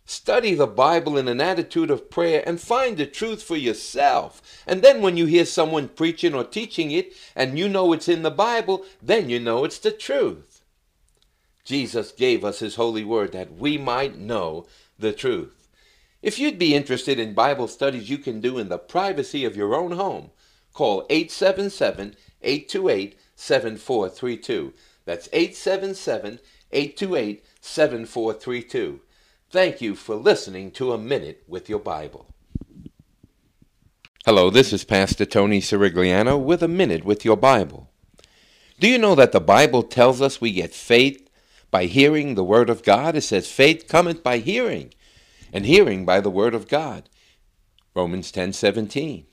Study 0.05 0.55
the 0.55 0.67
Bible 0.67 1.17
in 1.17 1.27
an 1.27 1.39
attitude 1.39 1.89
of 1.89 2.09
prayer 2.09 2.43
and 2.45 2.59
find 2.59 2.97
the 2.97 3.05
truth 3.05 3.41
for 3.41 3.55
yourself. 3.55 4.41
And 4.67 4.81
then 4.81 5.01
when 5.01 5.15
you 5.15 5.25
hear 5.25 5.45
someone 5.45 5.87
preaching 5.87 6.33
or 6.33 6.43
teaching 6.43 6.91
it 6.91 7.13
and 7.35 7.57
you 7.57 7.69
know 7.69 7.93
it's 7.93 8.09
in 8.09 8.23
the 8.23 8.31
Bible, 8.31 8.85
then 9.01 9.29
you 9.29 9.39
know 9.39 9.63
it's 9.63 9.79
the 9.79 9.91
truth. 9.91 10.61
Jesus 11.63 12.11
gave 12.11 12.43
us 12.43 12.59
his 12.59 12.75
holy 12.75 13.03
word 13.03 13.31
that 13.31 13.53
we 13.53 13.77
might 13.77 14.17
know 14.17 14.65
the 14.97 15.13
truth. 15.13 15.69
If 16.21 16.37
you'd 16.37 16.59
be 16.59 16.75
interested 16.75 17.19
in 17.19 17.33
Bible 17.33 17.67
studies 17.67 18.09
you 18.09 18.17
can 18.17 18.41
do 18.41 18.57
in 18.57 18.69
the 18.69 18.77
privacy 18.77 19.45
of 19.45 19.55
your 19.55 19.73
own 19.73 19.91
home, 19.93 20.31
call 20.73 21.05
877 21.09 22.15
828 22.41 23.17
7432. 23.35 24.73
That's 25.05 25.29
877 25.33 26.39
828 26.71 27.43
7432. 27.59 29.01
Thank 29.51 29.81
you 29.81 29.95
for 29.95 30.15
listening 30.15 30.71
to 30.71 30.93
A 30.93 30.97
Minute 30.97 31.43
with 31.45 31.67
Your 31.67 31.81
Bible. 31.81 32.33
Hello, 34.23 34.49
this 34.49 34.71
is 34.71 34.85
Pastor 34.85 35.25
Tony 35.25 35.59
Sirigliano 35.59 36.41
with 36.41 36.63
A 36.63 36.69
Minute 36.69 37.03
with 37.03 37.25
Your 37.25 37.35
Bible. 37.35 37.89
Do 38.79 38.87
you 38.87 38.97
know 38.97 39.13
that 39.13 39.33
the 39.33 39.41
Bible 39.41 39.83
tells 39.83 40.21
us 40.21 40.39
we 40.39 40.53
get 40.53 40.73
faith 40.73 41.29
by 41.69 41.87
hearing 41.87 42.35
the 42.35 42.45
Word 42.45 42.69
of 42.69 42.81
God? 42.81 43.17
It 43.17 43.23
says, 43.23 43.51
faith 43.51 43.89
cometh 43.89 44.23
by 44.23 44.37
hearing 44.37 44.93
and 45.51 45.65
hearing 45.65 46.05
by 46.05 46.21
the 46.21 46.31
word 46.31 46.55
of 46.55 46.69
God. 46.69 47.09
Romans 47.93 48.31
10:17. 48.31 49.30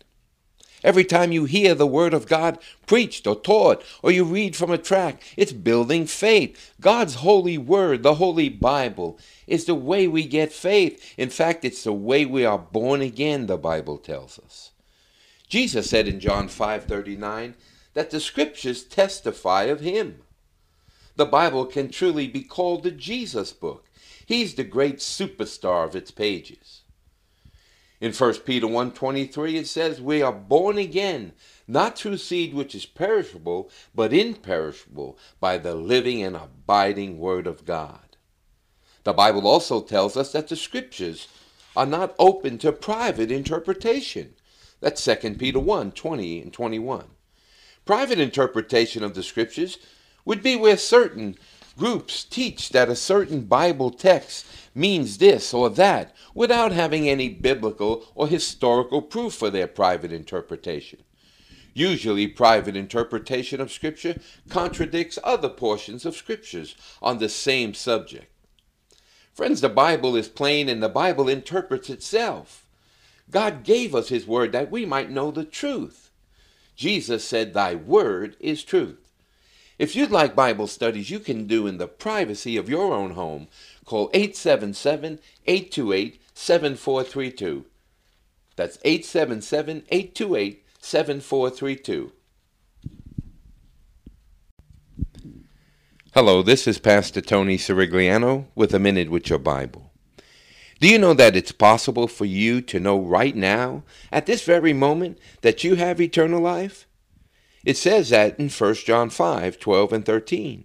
Every 0.84 1.04
time 1.04 1.32
you 1.32 1.44
hear 1.44 1.74
the 1.74 1.86
word 1.86 2.14
of 2.14 2.28
God 2.28 2.58
preached 2.86 3.26
or 3.26 3.34
taught, 3.34 3.82
or 4.02 4.12
you 4.12 4.24
read 4.24 4.54
from 4.54 4.70
a 4.70 4.78
tract, 4.78 5.22
it's 5.36 5.52
building 5.52 6.06
faith. 6.06 6.72
God's 6.80 7.16
holy 7.16 7.58
word, 7.58 8.02
the 8.02 8.14
holy 8.14 8.48
Bible, 8.48 9.18
is 9.46 9.64
the 9.64 9.74
way 9.74 10.06
we 10.06 10.24
get 10.24 10.52
faith. 10.52 11.14
In 11.16 11.30
fact, 11.30 11.64
it's 11.64 11.82
the 11.82 11.92
way 11.92 12.24
we 12.24 12.44
are 12.44 12.58
born 12.58 13.00
again, 13.00 13.46
the 13.46 13.58
Bible 13.58 13.98
tells 13.98 14.38
us. 14.38 14.70
Jesus 15.48 15.90
said 15.90 16.06
in 16.06 16.20
John 16.20 16.48
5:39 16.48 17.54
that 17.94 18.10
the 18.10 18.20
scriptures 18.20 18.84
testify 18.84 19.64
of 19.64 19.80
him. 19.80 20.22
The 21.16 21.26
Bible 21.26 21.66
can 21.66 21.90
truly 21.90 22.28
be 22.28 22.42
called 22.42 22.84
the 22.84 22.92
Jesus 22.92 23.52
book. 23.52 23.86
He's 24.24 24.54
the 24.54 24.62
great 24.64 24.98
superstar 24.98 25.84
of 25.84 25.96
its 25.96 26.12
pages. 26.12 26.82
In 28.00 28.12
1 28.12 28.34
Peter 28.40 28.66
1.23 28.66 29.54
it 29.54 29.66
says, 29.66 30.00
We 30.00 30.22
are 30.22 30.32
born 30.32 30.78
again, 30.78 31.32
not 31.66 31.98
through 31.98 32.18
seed 32.18 32.54
which 32.54 32.74
is 32.74 32.86
perishable, 32.86 33.70
but 33.94 34.12
imperishable, 34.12 35.18
by 35.40 35.58
the 35.58 35.74
living 35.74 36.22
and 36.22 36.36
abiding 36.36 37.18
Word 37.18 37.46
of 37.46 37.64
God. 37.64 38.16
The 39.02 39.12
Bible 39.12 39.48
also 39.48 39.80
tells 39.82 40.16
us 40.16 40.32
that 40.32 40.48
the 40.48 40.56
Scriptures 40.56 41.26
are 41.76 41.86
not 41.86 42.14
open 42.18 42.58
to 42.58 42.72
private 42.72 43.32
interpretation. 43.32 44.34
That's 44.80 45.04
2 45.04 45.34
Peter 45.34 45.58
1, 45.58 45.92
20 45.92 46.42
and 46.42 46.52
21. 46.52 47.04
Private 47.84 48.20
interpretation 48.20 49.02
of 49.02 49.14
the 49.14 49.22
Scriptures 49.24 49.78
would 50.24 50.42
be 50.42 50.54
where 50.54 50.76
certain 50.76 51.36
Groups 51.78 52.24
teach 52.24 52.70
that 52.70 52.88
a 52.88 52.96
certain 52.96 53.42
Bible 53.42 53.92
text 53.92 54.44
means 54.74 55.18
this 55.18 55.54
or 55.54 55.70
that 55.70 56.12
without 56.34 56.72
having 56.72 57.08
any 57.08 57.28
biblical 57.28 58.04
or 58.16 58.26
historical 58.26 59.00
proof 59.00 59.34
for 59.34 59.48
their 59.48 59.68
private 59.68 60.12
interpretation. 60.12 60.98
Usually, 61.74 62.26
private 62.26 62.74
interpretation 62.74 63.60
of 63.60 63.70
Scripture 63.70 64.18
contradicts 64.48 65.20
other 65.22 65.48
portions 65.48 66.04
of 66.04 66.16
Scriptures 66.16 66.74
on 67.00 67.18
the 67.18 67.28
same 67.28 67.74
subject. 67.74 68.26
Friends, 69.32 69.60
the 69.60 69.68
Bible 69.68 70.16
is 70.16 70.26
plain 70.26 70.68
and 70.68 70.82
the 70.82 70.88
Bible 70.88 71.28
interprets 71.28 71.88
itself. 71.88 72.66
God 73.30 73.62
gave 73.62 73.94
us 73.94 74.08
His 74.08 74.26
Word 74.26 74.50
that 74.50 74.72
we 74.72 74.84
might 74.84 75.12
know 75.12 75.30
the 75.30 75.44
truth. 75.44 76.10
Jesus 76.74 77.24
said, 77.24 77.54
Thy 77.54 77.76
Word 77.76 78.34
is 78.40 78.64
truth. 78.64 79.07
If 79.78 79.94
you'd 79.94 80.10
like 80.10 80.34
Bible 80.34 80.66
studies 80.66 81.08
you 81.08 81.20
can 81.20 81.46
do 81.46 81.68
in 81.68 81.78
the 81.78 81.86
privacy 81.86 82.56
of 82.56 82.68
your 82.68 82.92
own 82.92 83.12
home, 83.12 83.46
call 83.84 84.10
877 84.12 85.20
828 85.46 86.20
7432. 86.34 87.64
That's 88.56 88.78
877 88.84 89.84
828 89.88 90.64
7432. 90.80 92.12
Hello, 96.12 96.42
this 96.42 96.66
is 96.66 96.80
Pastor 96.80 97.20
Tony 97.20 97.56
Sirigliano 97.56 98.46
with 98.56 98.74
a 98.74 98.80
Minute 98.80 99.10
with 99.10 99.30
Your 99.30 99.38
Bible. 99.38 99.92
Do 100.80 100.88
you 100.88 100.98
know 100.98 101.14
that 101.14 101.36
it's 101.36 101.52
possible 101.52 102.08
for 102.08 102.24
you 102.24 102.60
to 102.62 102.80
know 102.80 102.98
right 102.98 103.36
now, 103.36 103.84
at 104.10 104.26
this 104.26 104.42
very 104.42 104.72
moment, 104.72 105.18
that 105.42 105.62
you 105.62 105.76
have 105.76 106.00
eternal 106.00 106.40
life? 106.40 106.87
It 107.64 107.76
says 107.76 108.10
that 108.10 108.38
in 108.38 108.48
1 108.48 108.74
John 108.74 109.10
5 109.10 109.58
12 109.58 109.92
and 109.92 110.04
13. 110.04 110.64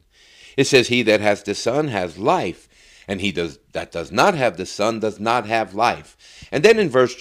It 0.55 0.65
says, 0.65 0.87
He 0.87 1.01
that 1.03 1.21
has 1.21 1.43
the 1.43 1.55
Son 1.55 1.87
has 1.89 2.17
life, 2.17 2.69
and 3.07 3.21
he 3.21 3.31
does, 3.31 3.59
that 3.71 3.91
does 3.91 4.11
not 4.11 4.35
have 4.35 4.57
the 4.57 4.65
Son 4.65 4.99
does 4.99 5.19
not 5.19 5.47
have 5.47 5.73
life. 5.73 6.47
And 6.51 6.63
then 6.63 6.79
in 6.79 6.89
verse 6.89 7.15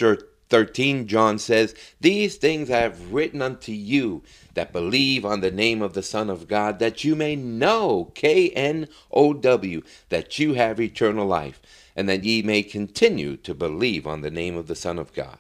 13, 0.51 1.07
John 1.07 1.39
says, 1.39 1.75
These 2.01 2.37
things 2.37 2.71
I 2.71 2.81
have 2.81 3.13
written 3.13 3.41
unto 3.41 3.73
you 3.73 4.23
that 4.55 4.73
believe 4.73 5.25
on 5.25 5.41
the 5.41 5.51
name 5.51 5.81
of 5.81 5.95
the 5.95 6.03
Son 6.03 6.29
of 6.29 6.47
God, 6.47 6.79
that 6.79 7.05
you 7.05 7.17
may 7.17 7.37
know, 7.37 8.13
K 8.15 8.51
N 8.51 8.89
O 9.11 9.33
W, 9.33 9.83
that 10.11 10.39
you 10.39 10.55
have 10.55 10.79
eternal 10.79 11.27
life, 11.27 11.61
and 11.97 12.09
that 12.09 12.25
ye 12.25 12.43
may 12.43 12.63
continue 12.63 13.37
to 13.39 13.55
believe 13.55 14.07
on 14.07 14.21
the 14.21 14.31
name 14.31 14.57
of 14.57 14.67
the 14.67 14.77
Son 14.77 14.99
of 14.99 15.15
God. 15.15 15.39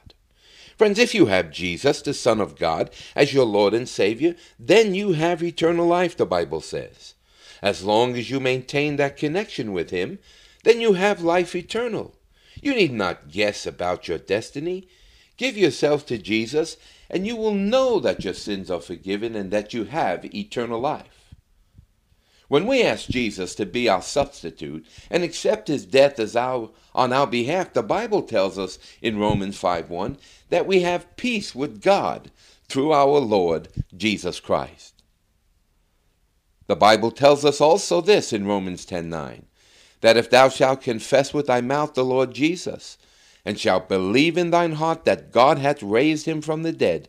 Friends, 0.76 0.98
if 0.98 1.14
you 1.14 1.26
have 1.26 1.50
Jesus, 1.50 2.02
the 2.02 2.14
Son 2.14 2.40
of 2.40 2.58
God, 2.58 2.90
as 3.14 3.32
your 3.32 3.44
Lord 3.44 3.74
and 3.74 3.88
Savior, 3.88 4.35
then 4.58 4.94
you 4.94 5.12
have 5.12 5.42
eternal 5.42 5.87
life, 5.87 6.16
the 6.16 6.26
Bible 6.26 6.61
says. 6.61 7.14
As 7.61 7.85
long 7.85 8.16
as 8.16 8.30
you 8.30 8.40
maintain 8.40 8.96
that 8.96 9.16
connection 9.16 9.72
with 9.72 9.90
Him, 9.90 10.18
then 10.64 10.80
you 10.80 10.94
have 10.94 11.22
life 11.22 11.54
eternal. 11.54 12.14
You 12.61 12.74
need 12.74 12.92
not 12.92 13.28
guess 13.30 13.66
about 13.66 14.08
your 14.08 14.18
destiny. 14.18 14.88
Give 15.37 15.56
yourself 15.56 16.06
to 16.06 16.18
Jesus, 16.18 16.76
and 17.08 17.26
you 17.26 17.37
will 17.37 17.54
know 17.54 18.00
that 18.00 18.24
your 18.24 18.35
sins 18.35 18.70
are 18.70 18.80
forgiven 18.80 19.35
and 19.35 19.50
that 19.50 19.72
you 19.72 19.85
have 19.85 20.24
eternal 20.35 20.80
life. 20.80 21.21
When 22.53 22.67
we 22.67 22.83
ask 22.83 23.09
Jesus 23.09 23.55
to 23.55 23.65
be 23.65 23.88
our 23.88 24.03
substitute 24.03 24.87
and 25.09 25.25
accept 25.25 25.69
his 25.69 25.87
death 25.87 26.19
as 26.19 26.37
our, 26.37 26.69
on 26.95 27.11
our 27.11 27.27
behalf, 27.27 27.73
the 27.73 27.83
Bible 27.83 28.21
tells 28.21 28.59
us 28.59 28.79
in 29.01 29.19
Romans 29.19 29.59
5:1 29.59 30.19
that 30.51 30.67
we 30.67 30.81
have 30.81 31.17
peace 31.17 31.55
with 31.55 31.81
God 31.81 32.31
through 32.69 32.93
our 32.93 33.21
Lord 33.21 33.69
Jesus 33.97 34.38
Christ. 34.38 35.03
The 36.67 36.77
Bible 36.77 37.11
tells 37.11 37.43
us 37.43 37.59
also 37.59 38.03
this 38.03 38.35
in 38.35 38.47
Romans 38.47 38.85
10:9 38.85 39.47
that 40.03 40.19
if 40.19 40.29
thou 40.29 40.51
shalt 40.51 40.83
confess 40.83 41.33
with 41.33 41.47
thy 41.47 41.62
mouth 41.62 41.95
the 41.95 42.05
Lord 42.05 42.35
Jesus 42.35 42.99
and 43.47 43.59
shalt 43.59 43.88
believe 43.88 44.37
in 44.37 44.51
thine 44.51 44.73
heart 44.73 45.07
that 45.07 45.33
God 45.33 45.57
hath 45.57 45.83
raised 45.83 46.27
him 46.27 46.43
from 46.43 46.65
the 46.65 46.73
dead, 46.73 47.09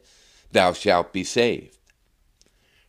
thou 0.53 0.71
shalt 0.71 1.11
be 1.11 1.25
saved. 1.25 1.72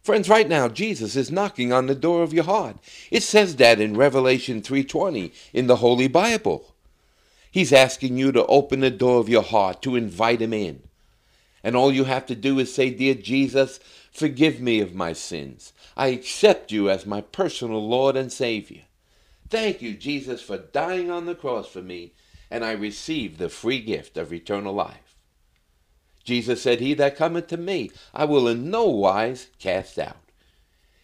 Friends, 0.05 0.29
right 0.29 0.47
now 0.47 0.69
Jesus 0.69 1.17
is 1.17 1.33
knocking 1.33 1.73
on 1.73 1.87
the 1.87 1.95
door 1.95 2.23
of 2.23 2.35
your 2.35 2.45
heart. 2.45 2.77
It 3.11 3.23
says 3.23 3.57
that 3.57 3.81
in 3.81 3.97
Revelation 3.97 4.61
3:20 4.61 5.33
in 5.55 5.67
the 5.67 5.77
Holy 5.77 6.09
Bible. 6.09 6.75
He's 7.51 7.73
asking 7.73 8.19
you 8.19 8.31
to 8.33 8.45
open 8.45 8.81
the 8.81 8.91
door 8.91 9.19
of 9.19 9.31
your 9.31 9.43
heart 9.43 9.81
to 9.81 9.97
invite 9.97 10.43
him 10.43 10.53
in. 10.53 10.83
And 11.63 11.75
all 11.75 11.91
you 11.91 12.05
have 12.05 12.27
to 12.27 12.35
do 12.35 12.59
is 12.59 12.75
say, 12.75 12.91
"Dear 12.91 13.15
Jesus, 13.15 13.81
forgive 14.13 14.61
me 14.61 14.81
of 14.81 14.95
my 14.95 15.15
sins. 15.15 15.73
I 15.97 16.09
accept 16.09 16.71
you 16.71 16.91
as 16.91 17.07
my 17.07 17.23
personal 17.23 17.89
Lord 17.89 18.15
and 18.15 18.31
Savior. 18.31 18.83
Thank 19.49 19.81
you, 19.81 19.95
Jesus, 19.95 20.43
for 20.43 20.59
dying 20.59 21.11
on 21.11 21.25
the 21.25 21.35
cross 21.35 21.67
for 21.67 21.81
me, 21.81 22.13
and 22.51 22.63
I 22.63 22.73
receive 22.73 23.39
the 23.39 23.49
free 23.49 23.81
gift 23.81 24.19
of 24.19 24.35
eternal 24.35 24.75
life." 24.75 25.04
Jesus 26.25 26.63
said, 26.63 26.81
He 26.81 26.95
that 26.95 27.17
cometh 27.17 27.47
to 27.49 27.57
me, 27.57 27.91
I 28.13 28.25
will 28.25 28.49
in 28.49 28.71
no 28.71 28.87
wise 28.87 29.49
cast 29.59 29.99
out. 29.99 30.17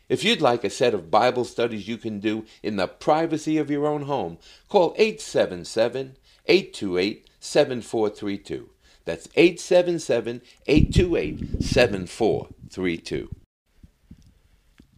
If 0.08 0.24
you'd 0.24 0.40
like 0.40 0.64
a 0.64 0.70
set 0.70 0.92
of 0.92 1.10
Bible 1.10 1.44
studies 1.44 1.86
you 1.86 1.96
can 1.96 2.18
do 2.18 2.44
in 2.62 2.76
the 2.76 2.88
privacy 2.88 3.58
of 3.58 3.70
your 3.70 3.86
own 3.86 4.02
home, 4.02 4.38
call 4.68 4.94
877 4.96 6.16
828 6.46 7.28
7432. 7.38 8.70
That's 9.04 9.28
877 9.36 10.42
828 10.66 11.62
7432. 11.62 13.30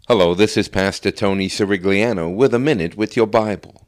Hello, 0.09 0.35
this 0.35 0.57
is 0.57 0.69
Pastor 0.69 1.11
Tony 1.11 1.49
Sirigliano 1.49 2.35
with 2.35 2.55
a 2.55 2.59
minute 2.59 2.97
with 2.97 3.17
your 3.17 3.27
Bible. 3.27 3.87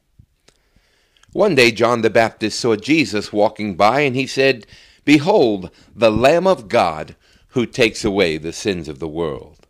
One 1.33 1.55
day 1.55 1.71
John 1.71 2.01
the 2.01 2.09
Baptist 2.09 2.59
saw 2.59 2.75
Jesus 2.75 3.33
walking 3.33 3.75
by 3.75 4.01
and 4.01 4.15
he 4.15 4.27
said, 4.27 4.65
Behold, 5.05 5.69
the 5.95 6.11
Lamb 6.11 6.47
of 6.47 6.67
God 6.67 7.15
who 7.49 7.65
takes 7.65 8.03
away 8.03 8.37
the 8.37 8.51
sins 8.51 8.89
of 8.89 8.99
the 8.99 9.07
world. 9.07 9.65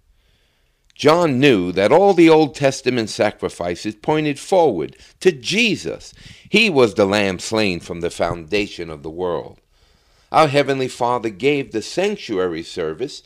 John 0.95 1.41
knew 1.41 1.73
that 1.73 1.91
all 1.91 2.13
the 2.13 2.29
Old 2.29 2.55
Testament 2.55 3.09
sacrifices 3.09 3.95
pointed 3.95 4.39
forward 4.39 4.95
to 5.19 5.33
Jesus. 5.33 6.13
He 6.49 6.69
was 6.69 6.93
the 6.93 7.05
lamb 7.05 7.39
slain 7.39 7.81
from 7.81 7.99
the 7.99 8.09
foundation 8.09 8.89
of 8.89 9.03
the 9.03 9.09
world. 9.09 9.59
Our 10.31 10.47
Heavenly 10.47 10.87
Father 10.87 11.29
gave 11.29 11.71
the 11.71 11.81
sanctuary 11.81 12.63
service 12.63 13.23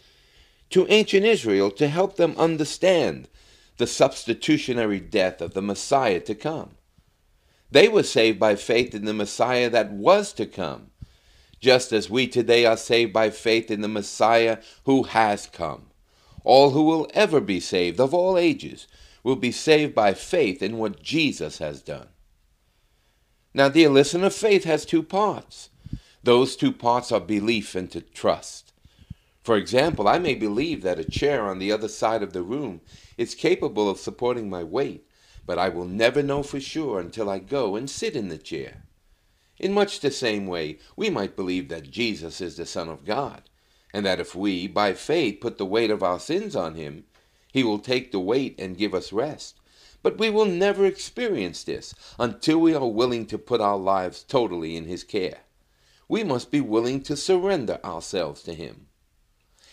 to 0.71 0.87
ancient 0.89 1.25
Israel 1.25 1.69
to 1.71 1.87
help 1.87 2.17
them 2.17 2.35
understand 2.37 3.29
the 3.77 3.87
substitutionary 3.87 4.99
death 4.99 5.41
of 5.41 5.53
the 5.53 5.61
Messiah 5.61 6.19
to 6.21 6.35
come. 6.35 6.71
They 7.71 7.87
were 7.87 8.03
saved 8.03 8.39
by 8.39 8.55
faith 8.55 8.95
in 8.95 9.05
the 9.05 9.13
Messiah 9.13 9.69
that 9.69 9.91
was 9.91 10.33
to 10.33 10.47
come 10.47 10.88
just 11.59 11.91
as 11.91 12.09
we 12.09 12.27
today 12.27 12.65
are 12.65 12.77
saved 12.77 13.13
by 13.13 13.29
faith 13.29 13.69
in 13.69 13.81
the 13.81 13.87
Messiah 13.87 14.59
who 14.85 15.03
has 15.03 15.47
come. 15.47 15.87
All 16.43 16.71
who 16.71 16.83
will 16.83 17.09
ever 17.13 17.41
be 17.41 17.59
saved, 17.59 17.99
of 17.99 18.13
all 18.13 18.37
ages, 18.37 18.87
will 19.23 19.35
be 19.35 19.51
saved 19.51 19.93
by 19.93 20.13
faith 20.13 20.63
in 20.63 20.77
what 20.77 21.03
Jesus 21.03 21.57
has 21.57 21.81
done. 21.81 22.07
Now, 23.53 23.69
dear 23.69 23.89
listener, 23.89 24.29
faith 24.29 24.63
has 24.63 24.85
two 24.85 25.03
parts. 25.03 25.69
Those 26.23 26.55
two 26.55 26.71
parts 26.71 27.11
are 27.11 27.19
belief 27.19 27.75
and 27.75 27.91
to 27.91 28.01
trust. 28.01 28.73
For 29.41 29.57
example, 29.57 30.07
I 30.07 30.19
may 30.19 30.35
believe 30.35 30.81
that 30.83 30.99
a 30.99 31.03
chair 31.03 31.45
on 31.45 31.59
the 31.59 31.71
other 31.71 31.87
side 31.87 32.21
of 32.21 32.33
the 32.33 32.43
room 32.43 32.81
is 33.17 33.35
capable 33.35 33.89
of 33.89 33.97
supporting 33.97 34.49
my 34.49 34.63
weight, 34.63 35.07
but 35.45 35.57
I 35.57 35.69
will 35.69 35.85
never 35.85 36.21
know 36.21 36.43
for 36.43 36.59
sure 36.59 36.99
until 36.99 37.29
I 37.29 37.39
go 37.39 37.75
and 37.75 37.89
sit 37.89 38.15
in 38.15 38.29
the 38.29 38.37
chair. 38.37 38.83
In 39.59 39.73
much 39.73 39.99
the 39.99 40.11
same 40.11 40.47
way, 40.47 40.79
we 40.95 41.09
might 41.09 41.35
believe 41.35 41.67
that 41.67 41.91
Jesus 41.91 42.39
is 42.39 42.55
the 42.55 42.65
Son 42.65 42.87
of 42.87 43.05
God, 43.05 43.43
and 43.93 44.05
that 44.05 44.19
if 44.19 44.33
we, 44.33 44.67
by 44.67 44.93
faith, 44.93 45.41
put 45.41 45.57
the 45.57 45.65
weight 45.65 45.91
of 45.91 46.01
our 46.01 46.19
sins 46.19 46.55
on 46.55 46.75
him, 46.75 47.03
he 47.51 47.63
will 47.63 47.79
take 47.79 48.11
the 48.11 48.19
weight 48.19 48.55
and 48.59 48.77
give 48.77 48.93
us 48.93 49.11
rest. 49.11 49.59
But 50.01 50.17
we 50.17 50.29
will 50.29 50.45
never 50.45 50.85
experience 50.85 51.63
this 51.63 51.93
until 52.17 52.59
we 52.59 52.73
are 52.73 52.87
willing 52.87 53.25
to 53.27 53.37
put 53.37 53.59
our 53.59 53.77
lives 53.77 54.23
totally 54.23 54.77
in 54.77 54.85
his 54.85 55.03
care. 55.03 55.39
We 56.07 56.23
must 56.23 56.51
be 56.51 56.61
willing 56.61 57.01
to 57.01 57.17
surrender 57.17 57.79
ourselves 57.83 58.41
to 58.43 58.53
him. 58.53 58.87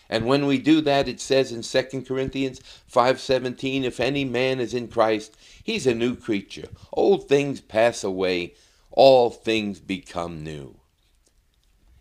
And 0.09 0.25
when 0.25 0.45
we 0.45 0.57
do 0.57 0.81
that, 0.81 1.07
it 1.07 1.19
says 1.19 1.51
in 1.51 1.63
2 1.63 2.05
Corinthians 2.05 2.61
5:17, 2.91 3.83
if 3.83 3.99
any 3.99 4.25
man 4.25 4.59
is 4.59 4.73
in 4.73 4.87
Christ, 4.87 5.35
he's 5.63 5.87
a 5.87 5.93
new 5.93 6.15
creature. 6.15 6.69
Old 6.93 7.27
things 7.27 7.61
pass 7.61 8.03
away, 8.03 8.53
all 8.91 9.29
things 9.29 9.79
become 9.79 10.43
new. 10.43 10.75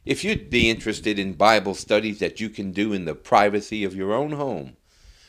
If 0.05 0.23
you'd 0.23 0.51
be 0.51 0.71
interested 0.71 1.19
in 1.19 1.33
Bible 1.33 1.75
studies 1.75 2.21
that 2.21 2.41
you 2.41 2.49
can 2.49 2.71
do 2.71 2.93
in 2.93 3.05
the 3.05 3.15
privacy 3.15 3.83
of 3.83 3.95
your 3.95 4.13
own 4.13 4.33
home, 4.33 4.77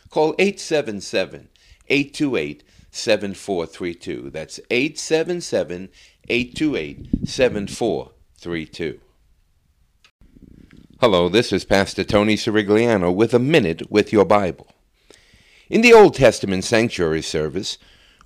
call 0.09 0.35
877 0.37 1.49
828 1.89 2.63
7432. 2.91 4.29
That's 4.29 4.59
877 4.69 5.89
828 6.29 7.27
7432. 7.27 8.99
Hello, 10.99 11.29
this 11.29 11.53
is 11.53 11.63
Pastor 11.63 12.03
Tony 12.03 12.35
Sirigliano 12.35 13.13
with 13.13 13.33
a 13.33 13.39
minute 13.39 13.91
with 13.91 14.11
your 14.11 14.25
Bible. 14.25 14.67
In 15.69 15.81
the 15.81 15.93
Old 15.93 16.15
Testament 16.15 16.63
sanctuary 16.63 17.21
service, 17.21 17.77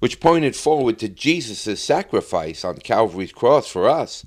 which 0.01 0.19
pointed 0.19 0.55
forward 0.55 0.97
to 0.97 1.07
Jesus' 1.07 1.79
sacrifice 1.79 2.65
on 2.65 2.77
Calvary's 2.77 3.31
cross 3.31 3.67
for 3.67 3.87
us. 3.87 4.25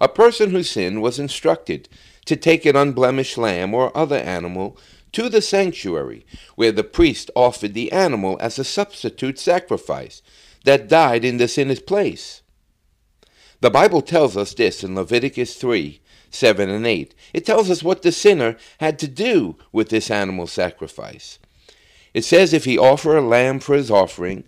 A 0.00 0.08
person 0.08 0.50
who 0.50 0.62
sinned 0.62 1.02
was 1.02 1.18
instructed 1.18 1.88
to 2.24 2.36
take 2.36 2.64
an 2.64 2.76
unblemished 2.76 3.36
lamb 3.36 3.74
or 3.74 3.96
other 3.96 4.16
animal 4.16 4.78
to 5.10 5.28
the 5.28 5.42
sanctuary, 5.42 6.24
where 6.54 6.70
the 6.70 6.84
priest 6.84 7.32
offered 7.34 7.74
the 7.74 7.90
animal 7.90 8.38
as 8.40 8.60
a 8.60 8.64
substitute 8.64 9.40
sacrifice 9.40 10.22
that 10.64 10.88
died 10.88 11.24
in 11.24 11.36
the 11.36 11.48
sinner's 11.48 11.80
place. 11.80 12.42
The 13.60 13.70
Bible 13.70 14.02
tells 14.02 14.36
us 14.36 14.54
this 14.54 14.84
in 14.84 14.94
Leviticus 14.94 15.56
3 15.56 16.00
7 16.30 16.70
and 16.70 16.86
8. 16.86 17.12
It 17.34 17.44
tells 17.44 17.68
us 17.68 17.82
what 17.82 18.02
the 18.02 18.12
sinner 18.12 18.56
had 18.78 19.00
to 19.00 19.08
do 19.08 19.56
with 19.72 19.88
this 19.88 20.12
animal 20.12 20.46
sacrifice. 20.46 21.40
It 22.14 22.24
says, 22.24 22.52
If 22.52 22.64
he 22.66 22.78
offer 22.78 23.16
a 23.16 23.20
lamb 23.20 23.58
for 23.58 23.74
his 23.74 23.90
offering, 23.90 24.44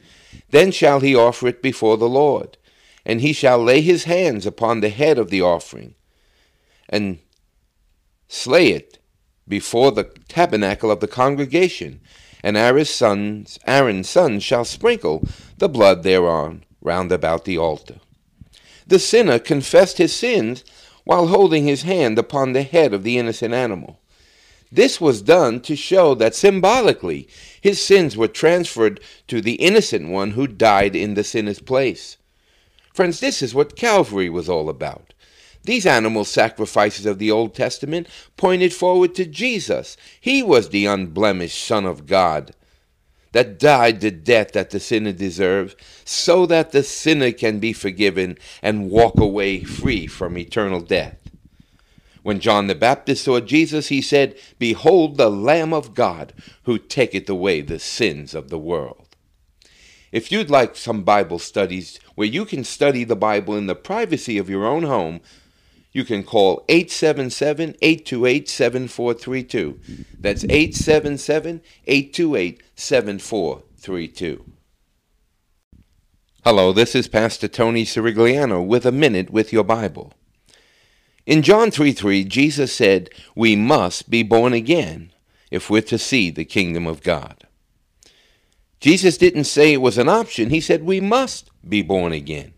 then 0.51 0.71
shall 0.71 1.01
he 1.01 1.15
offer 1.15 1.49
it 1.49 1.63
before 1.63 1.97
the 1.97 2.09
Lord, 2.09 2.57
and 3.05 3.21
he 3.21 3.33
shall 3.33 3.63
lay 3.63 3.81
his 3.81 4.05
hands 4.05 4.47
upon 4.47 4.81
the 4.81 4.89
head 4.89 5.19
of 5.19 5.31
the 5.31 5.43
offering, 5.43 5.95
and 6.89 7.19
slay 8.29 8.69
it 8.69 8.99
before 9.47 9.93
the 9.93 10.05
tabernacle 10.29 10.91
of 10.91 11.01
the 11.01 11.09
congregation, 11.09 12.01
and 12.43 12.57
Aaron's 12.57 12.91
sons, 12.91 13.59
Aaron's 13.67 14.09
sons 14.09 14.43
shall 14.43 14.65
sprinkle 14.65 15.27
the 15.59 15.69
blood 15.69 16.03
thereon 16.03 16.65
round 16.81 17.13
about 17.13 17.45
the 17.45 17.59
altar. 17.59 17.97
The 18.87 18.99
sinner 18.99 19.39
confessed 19.39 19.99
his 19.99 20.15
sins 20.15 20.65
while 21.05 21.29
holding 21.29 21.65
his 21.65 21.83
hand 21.83 22.19
upon 22.19 22.53
the 22.53 22.63
head 22.63 22.93
of 22.93 23.03
the 23.03 23.19
innocent 23.19 23.55
animal. 23.55 24.01
This 24.75 25.01
was 25.01 25.23
done 25.23 25.61
to 25.61 25.77
show 25.77 26.17
that 26.17 26.35
symbolically 26.35 27.29
his 27.61 27.81
sins 27.81 28.17
were 28.17 28.27
transferred 28.27 28.99
to 29.29 29.41
the 29.41 29.55
innocent 29.55 30.09
one 30.09 30.33
who 30.33 30.49
died 30.49 30.97
in 30.97 31.15
the 31.15 31.23
sinner's 31.23 31.61
place. 31.61 32.17
Friends, 32.93 33.21
this 33.21 33.41
is 33.41 33.55
what 33.55 33.77
Calvary 33.77 34.29
was 34.29 34.49
all 34.49 34.69
about. 34.69 35.15
These 35.63 35.87
animal 35.87 36.25
sacrifices 36.25 37.07
of 37.07 37.21
the 37.21 37.31
Old 37.31 37.55
Testament 37.55 38.09
pointed 38.37 38.75
forward 38.75 39.15
to 39.15 39.27
Jesus. 39.27 39.97
He 40.21 40.43
was 40.43 40.71
the 40.71 40.87
unblemished 40.87 41.65
Son 41.65 41.87
of 41.87 42.07
God 42.07 42.53
that 43.31 43.61
died 43.61 44.01
the 44.01 44.11
death 44.11 44.53
that 44.53 44.71
the 44.71 44.81
sinner 44.81 45.13
deserves, 45.13 45.77
so 46.05 46.47
that 46.47 46.73
the 46.73 46.83
sinner 46.83 47.31
can 47.31 47.61
be 47.61 47.73
forgiven 47.73 48.39
and 48.61 48.91
walk 48.91 49.21
away 49.21 49.63
free 49.63 50.09
from 50.09 50.37
eternal 50.37 50.81
death. 50.81 51.24
When 52.25 52.41
John 52.41 52.69
the 52.69 52.75
Baptist 52.75 53.25
saw 53.25 53.39
Jesus, 53.39 53.89
he 53.89 54.01
said, 54.01 54.35
Behold 54.59 55.19
the 55.19 55.31
Lamb 55.31 55.75
of 55.75 55.93
God, 55.93 56.33
who 56.63 56.79
taketh 56.79 57.29
away 57.29 57.61
the 57.61 57.79
sins 57.79 58.35
of 58.35 58.49
the 58.49 58.59
world. 58.59 59.15
If 60.11 60.33
you'd 60.33 60.49
like 60.49 60.75
some 60.75 61.03
Bible 61.03 61.39
studies 61.39 62.01
where 62.15 62.27
you 62.27 62.47
can 62.47 62.65
study 62.65 63.05
the 63.05 63.15
Bible 63.15 63.55
in 63.59 63.67
the 63.67 63.75
privacy 63.75 64.39
of 64.39 64.49
your 64.49 64.65
own 64.65 64.85
home, 64.85 65.21
you 65.93 66.03
can 66.03 66.23
call 66.23 66.65
877 66.71 67.77
828 67.83 68.49
7432. 68.49 69.81
That's 70.19 70.45
877 70.45 71.61
828 71.87 72.63
7432. 72.75 74.45
Hello, 76.43 76.73
this 76.73 76.95
is 76.95 77.07
Pastor 77.07 77.49
Tony 77.49 77.85
Sirigliano 77.85 78.67
with 78.67 78.87
a 78.87 78.93
minute 78.93 79.29
with 79.29 79.53
your 79.53 79.65
Bible. 79.65 80.15
In 81.27 81.43
John 81.43 81.71
3 81.71 81.93
3, 81.93 82.25
Jesus 82.25 82.73
said, 82.73 83.11
We 83.35 83.57
must 83.57 84.11
be 84.11 84.23
born 84.23 84.53
again 84.53 85.11
if 85.51 85.71
we're 85.71 85.83
to 85.83 85.99
see 85.99 86.31
the 86.31 86.45
kingdom 86.45 86.87
of 86.87 87.03
God. 87.03 87.47
Jesus 88.81 89.17
didn't 89.17 89.45
say 89.45 89.73
it 89.73 89.81
was 89.81 89.97
an 89.97 90.09
option, 90.09 90.51
he 90.51 90.61
said 90.61 90.83
we 90.83 91.01
must 91.01 91.51
be 91.67 91.81
born 91.81 92.13
again. 92.13 92.53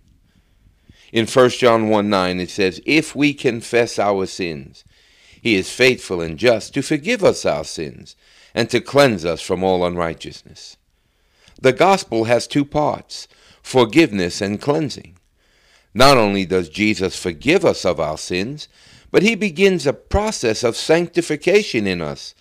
In 1.13 1.27
1 1.27 1.51
John 1.51 1.89
1 1.89 2.11
9, 2.11 2.41
it 2.41 2.51
says, 2.51 2.81
If 2.85 3.15
we 3.15 3.33
confess 3.33 3.99
our 3.99 4.27
sins, 4.27 4.85
he 5.41 5.55
is 5.55 5.71
faithful 5.71 6.21
and 6.21 6.37
just 6.37 6.75
to 6.75 6.83
forgive 6.83 7.23
us 7.23 7.47
our 7.47 7.63
sins 7.63 8.17
and 8.53 8.69
to 8.71 8.81
cleanse 8.81 9.25
us 9.25 9.41
from 9.41 9.63
all 9.63 9.87
unrighteousness. 9.87 10.77
The 11.61 11.73
gospel 11.73 12.25
has 12.25 12.49
two 12.49 12.65
parts 12.65 13.29
forgiveness 13.63 14.41
and 14.41 14.61
cleansing. 14.61 15.16
Not 15.97 16.19
only 16.19 16.45
does 16.45 16.69
Jesus 16.69 17.17
forgive 17.17 17.65
us 17.65 17.87
of 17.87 17.99
our 17.99 18.19
sins, 18.19 18.69
but 19.11 19.23
he 19.23 19.35
begins 19.35 19.87
a 19.87 19.95
process 19.95 20.63
of 20.63 20.77
sanctification 20.77 21.87
in 21.87 22.03
us 22.03 22.35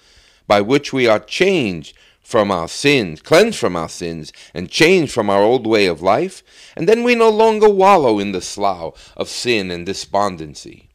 by 0.46 0.60
which 0.60 0.91
we 0.91 1.08
are 1.08 1.22
changed 1.22 1.96
from 2.20 2.52
our 2.52 2.68
sins, 2.68 3.22
cleansed 3.22 3.58
from 3.58 3.78
our 3.78 3.88
sins, 3.88 4.34
and 4.54 4.70
changed 4.70 5.13
from 5.13 5.30
our 5.30 5.41
old 5.41 5.65
way 5.65 5.86
of 5.86 6.02
life, 6.02 6.44
and 6.76 6.89
then 6.89 7.02
we 7.02 7.15
no 7.15 7.30
longer 7.30 7.70
wallow 7.70 8.20
in 8.20 8.34
the 8.34 8.41
slough 8.41 9.13
of 9.15 9.30
sin 9.30 9.72
and 9.72 9.86
despondency. 9.86 10.89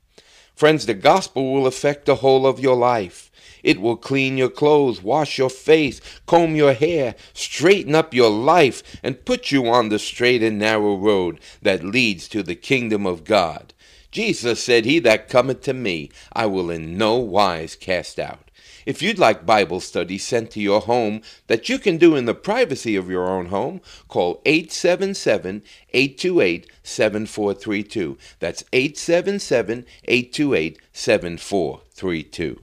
Friends, 0.55 0.85
the 0.85 0.92
gospel 0.92 1.55
will 1.55 1.66
affect 1.66 2.05
the 2.05 2.16
whole 2.16 2.46
of 2.46 2.61
your 2.61 2.77
life. 2.77 3.30
It 3.62 3.81
will 3.81 3.96
clean 3.96 4.38
your 4.38 4.51
clothes, 4.51 5.03
wash 5.03 5.38
your 5.38 5.51
face, 5.51 6.01
comb 6.27 6.55
your 6.55 6.73
hair, 6.73 7.14
straighten 7.35 7.94
up 7.94 8.14
your 8.14 8.31
life, 8.31 8.83
and 9.03 9.25
put 9.25 9.51
you 9.51 9.68
on 9.68 9.88
the 9.88 9.99
straight 9.99 10.42
and 10.42 10.59
narrow 10.59 10.96
road 10.96 11.40
that 11.62 11.85
leads 11.85 12.29
to 12.29 12.42
the 12.42 12.55
kingdom 12.55 13.07
of 13.07 13.25
God. 13.25 13.73
Jesus 14.11 14.62
said, 14.62 14.85
He 14.85 14.99
that 15.01 15.29
cometh 15.29 15.62
to 15.62 15.73
me, 15.75 16.11
I 16.33 16.46
will 16.46 16.70
in 16.70 16.99
no 16.99 17.16
wise 17.16 17.77
cast 17.77 18.18
out. 18.18 18.51
If 18.87 19.03
you'd 19.03 19.18
like 19.18 19.46
Bible 19.46 19.81
study 19.81 20.18
sent 20.18 20.51
to 20.53 20.61
your 20.61 20.81
home 20.81 21.23
that 21.46 21.68
you 21.68 21.79
can 21.79 21.96
do 21.96 22.16
in 22.16 22.25
the 22.25 22.35
privacy 22.35 22.96
of 22.96 23.11
your 23.11 23.29
own 23.29 23.46
home, 23.46 23.81
call 24.09 24.40
877 24.44 25.62
828 25.92 26.66
7432. 26.83 28.18
That's 28.38 28.64
877 28.73 29.87
828 30.05 30.79
7432. 30.92 32.61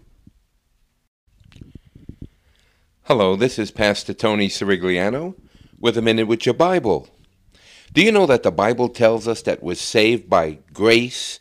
Hello, 3.07 3.37
this 3.37 3.57
is 3.57 3.71
Pastor 3.71 4.13
Tony 4.13 4.49
Sirigliano 4.49 5.33
with 5.79 5.97
a 5.97 6.01
minute 6.01 6.27
with 6.27 6.45
your 6.45 6.53
Bible. 6.53 7.07
Do 7.93 8.01
you 8.01 8.11
know 8.11 8.25
that 8.25 8.43
the 8.43 8.51
Bible 8.51 8.89
tells 8.89 9.29
us 9.29 9.41
that 9.43 9.63
we're 9.63 9.75
saved 9.75 10.29
by 10.29 10.57
grace 10.73 11.39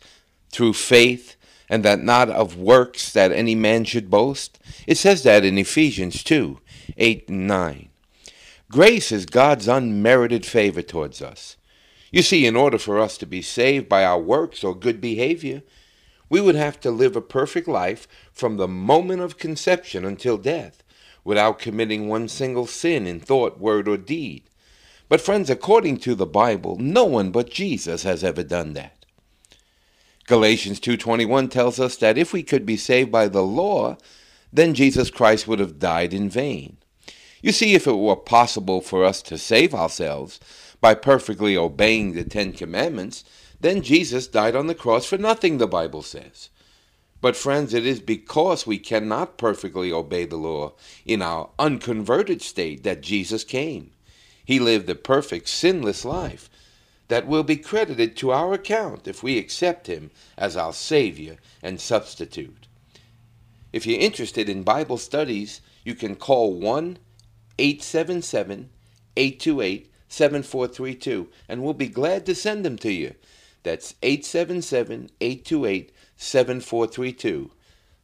through 0.49 0.71
faith 0.71 1.35
and 1.67 1.83
that 1.83 2.01
not 2.01 2.29
of 2.29 2.55
works 2.55 3.11
that 3.11 3.33
any 3.33 3.53
man 3.53 3.83
should 3.83 4.09
boast? 4.09 4.59
It 4.87 4.97
says 4.97 5.23
that 5.23 5.43
in 5.43 5.57
Ephesians 5.57 6.23
2 6.23 6.57
8 6.95 7.27
and 7.27 7.47
9. 7.49 7.89
Grace 8.71 9.11
is 9.11 9.25
God's 9.25 9.67
unmerited 9.67 10.45
favor 10.45 10.81
towards 10.81 11.21
us. 11.21 11.57
You 12.13 12.21
see, 12.21 12.45
in 12.45 12.55
order 12.55 12.77
for 12.77 12.97
us 12.97 13.17
to 13.17 13.25
be 13.25 13.41
saved 13.41 13.89
by 13.89 14.05
our 14.05 14.21
works 14.21 14.63
or 14.63 14.73
good 14.73 15.01
behavior, 15.01 15.63
we 16.29 16.39
would 16.39 16.55
have 16.55 16.79
to 16.79 16.91
live 16.91 17.17
a 17.17 17.21
perfect 17.21 17.67
life 17.67 18.07
from 18.31 18.55
the 18.55 18.69
moment 18.69 19.19
of 19.19 19.37
conception 19.37 20.05
until 20.05 20.37
death, 20.37 20.81
without 21.27 21.59
committing 21.59 22.07
one 22.07 22.25
single 22.25 22.65
sin 22.65 23.05
in 23.05 23.19
thought, 23.19 23.59
word, 23.59 23.85
or 23.85 23.97
deed. 23.97 24.41
But, 25.09 25.19
friends, 25.19 25.49
according 25.49 25.97
to 25.97 26.15
the 26.15 26.25
Bible, 26.25 26.77
no 26.79 27.03
one 27.03 27.31
but 27.31 27.49
Jesus 27.49 28.03
has 28.03 28.23
ever 28.23 28.43
done 28.43 28.71
that. 28.75 29.05
Galatians 30.25 30.79
2:21 30.79 31.49
tells 31.49 31.81
us 31.81 31.97
that 31.97 32.17
if 32.17 32.31
we 32.31 32.43
could 32.43 32.65
be 32.65 32.77
saved 32.77 33.11
by 33.11 33.27
the 33.27 33.43
law, 33.43 33.97
then 34.53 34.73
Jesus 34.73 35.09
Christ 35.09 35.49
would 35.49 35.59
have 35.59 35.79
died 35.79 36.13
in 36.13 36.29
vain. 36.29 36.77
You 37.41 37.51
see, 37.51 37.75
if 37.75 37.87
it 37.87 37.91
were 37.91 38.15
possible 38.15 38.79
for 38.79 39.03
us 39.03 39.21
to 39.23 39.37
save 39.37 39.75
ourselves 39.75 40.39
by 40.79 40.93
perfectly 40.93 41.57
obeying 41.57 42.13
the 42.13 42.23
Ten 42.23 42.53
Commandments, 42.53 43.25
then 43.59 43.81
Jesus 43.81 44.27
died 44.27 44.55
on 44.55 44.67
the 44.67 44.75
cross 44.75 45.05
for 45.05 45.17
nothing, 45.17 45.57
the 45.57 45.67
Bible 45.67 46.03
says. 46.03 46.47
But, 47.19 47.35
friends, 47.35 47.73
it 47.73 47.85
is 47.85 47.99
because 47.99 48.67
we 48.67 48.77
cannot 48.77 49.37
perfectly 49.37 49.91
obey 49.91 50.25
the 50.25 50.37
law 50.37 50.73
in 51.05 51.21
our 51.21 51.49
unconverted 51.57 52.41
state 52.41 52.83
that 52.83 53.01
Jesus 53.01 53.43
came. 53.43 53.91
He 54.45 54.59
lived 54.59 54.89
a 54.89 54.95
perfect, 54.95 55.49
sinless 55.49 56.05
life 56.05 56.49
that 57.07 57.27
will 57.27 57.43
be 57.43 57.57
credited 57.57 58.15
to 58.17 58.31
our 58.31 58.53
account 58.53 59.07
if 59.07 59.23
we 59.23 59.37
accept 59.37 59.87
him 59.87 60.11
as 60.37 60.55
our 60.55 60.73
Savior 60.73 61.37
and 61.63 61.79
substitute. 61.79 62.67
If 63.73 63.85
you're 63.85 63.99
interested 63.99 64.47
in 64.49 64.63
Bible 64.63 64.97
studies, 64.97 65.61
you 65.83 65.95
can 65.95 66.15
call 66.15 66.53
1 66.53 66.97
877 67.59 68.69
828 69.15 69.91
7432 70.09 71.29
and 71.49 71.61
we'll 71.61 71.73
be 71.73 71.87
glad 71.87 72.25
to 72.25 72.35
send 72.35 72.63
them 72.63 72.77
to 72.77 72.91
you. 72.91 73.15
That's 73.63 73.95
877 74.03 75.09
828 75.19 75.91
7432. 76.17 77.51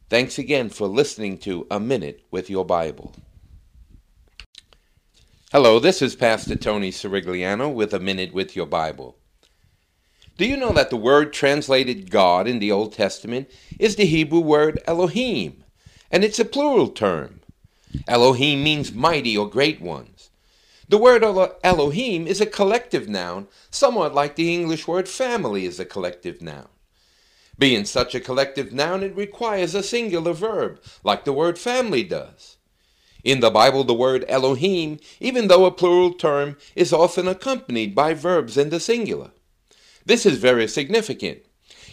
Thanks 0.08 0.38
again 0.38 0.70
for 0.70 0.86
listening 0.86 1.36
to 1.38 1.66
A 1.70 1.80
Minute 1.80 2.24
with 2.30 2.48
Your 2.48 2.64
Bible. 2.64 3.14
Hello, 5.52 5.78
this 5.78 6.00
is 6.00 6.16
Pastor 6.16 6.56
Tony 6.56 6.90
Sirigliano 6.90 7.72
with 7.72 7.92
a 7.92 7.98
Minute 7.98 8.32
with 8.32 8.56
Your 8.56 8.66
Bible. 8.66 9.16
Do 10.36 10.46
you 10.46 10.56
know 10.56 10.72
that 10.72 10.90
the 10.90 10.96
word 10.96 11.32
translated 11.32 12.10
God 12.10 12.48
in 12.48 12.58
the 12.58 12.72
Old 12.72 12.92
Testament 12.92 13.50
is 13.78 13.96
the 13.96 14.04
Hebrew 14.04 14.40
word 14.40 14.80
Elohim, 14.86 15.62
and 16.10 16.24
it's 16.24 16.38
a 16.38 16.44
plural 16.44 16.88
term? 16.88 17.40
Elohim 18.08 18.64
means 18.64 18.92
mighty 18.92 19.36
or 19.36 19.48
great 19.48 19.80
ones. 19.80 20.30
The 20.88 20.98
word 20.98 21.22
Elohim 21.62 22.26
is 22.26 22.40
a 22.40 22.46
collective 22.46 23.08
noun, 23.08 23.48
somewhat 23.70 24.14
like 24.14 24.36
the 24.36 24.52
English 24.52 24.86
word 24.86 25.08
family 25.08 25.66
is 25.66 25.80
a 25.80 25.84
collective 25.84 26.42
noun. 26.42 26.68
Being 27.58 27.84
such 27.84 28.14
a 28.14 28.20
collective 28.20 28.72
noun, 28.72 29.02
it 29.02 29.16
requires 29.16 29.74
a 29.74 29.82
singular 29.82 30.32
verb, 30.32 30.80
like 31.04 31.24
the 31.24 31.32
word 31.32 31.58
family 31.58 32.02
does. 32.02 32.56
In 33.22 33.40
the 33.40 33.50
Bible, 33.50 33.84
the 33.84 33.94
word 33.94 34.24
Elohim, 34.28 34.98
even 35.20 35.48
though 35.48 35.64
a 35.64 35.70
plural 35.70 36.12
term, 36.12 36.56
is 36.76 36.92
often 36.92 37.26
accompanied 37.26 37.94
by 37.94 38.12
verbs 38.12 38.58
in 38.58 38.70
the 38.70 38.80
singular. 38.80 39.30
This 40.04 40.26
is 40.26 40.38
very 40.38 40.68
significant. 40.68 41.40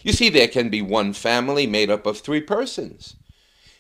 You 0.03 0.14
see, 0.14 0.30
there 0.30 0.47
can 0.47 0.70
be 0.70 0.82
one 0.82 1.14
family 1.14 1.68
made 1.68 1.89
up 1.89 2.05
of 2.05 2.20
three 2.20 2.41
persons. 2.41 3.16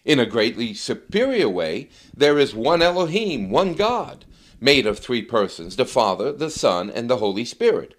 In 0.05 0.19
a 0.19 0.25
greatly 0.25 0.73
superior 0.73 1.49
way, 1.49 1.89
there 2.15 2.39
is 2.39 2.55
one 2.55 2.81
Elohim, 2.81 3.49
one 3.49 3.73
God, 3.73 4.25
made 4.59 4.85
of 4.85 4.99
three 4.99 5.21
persons 5.21 5.75
the 5.75 5.85
Father, 5.85 6.31
the 6.31 6.49
Son, 6.49 6.89
and 6.89 7.09
the 7.09 7.17
Holy 7.17 7.43
Spirit. 7.43 7.95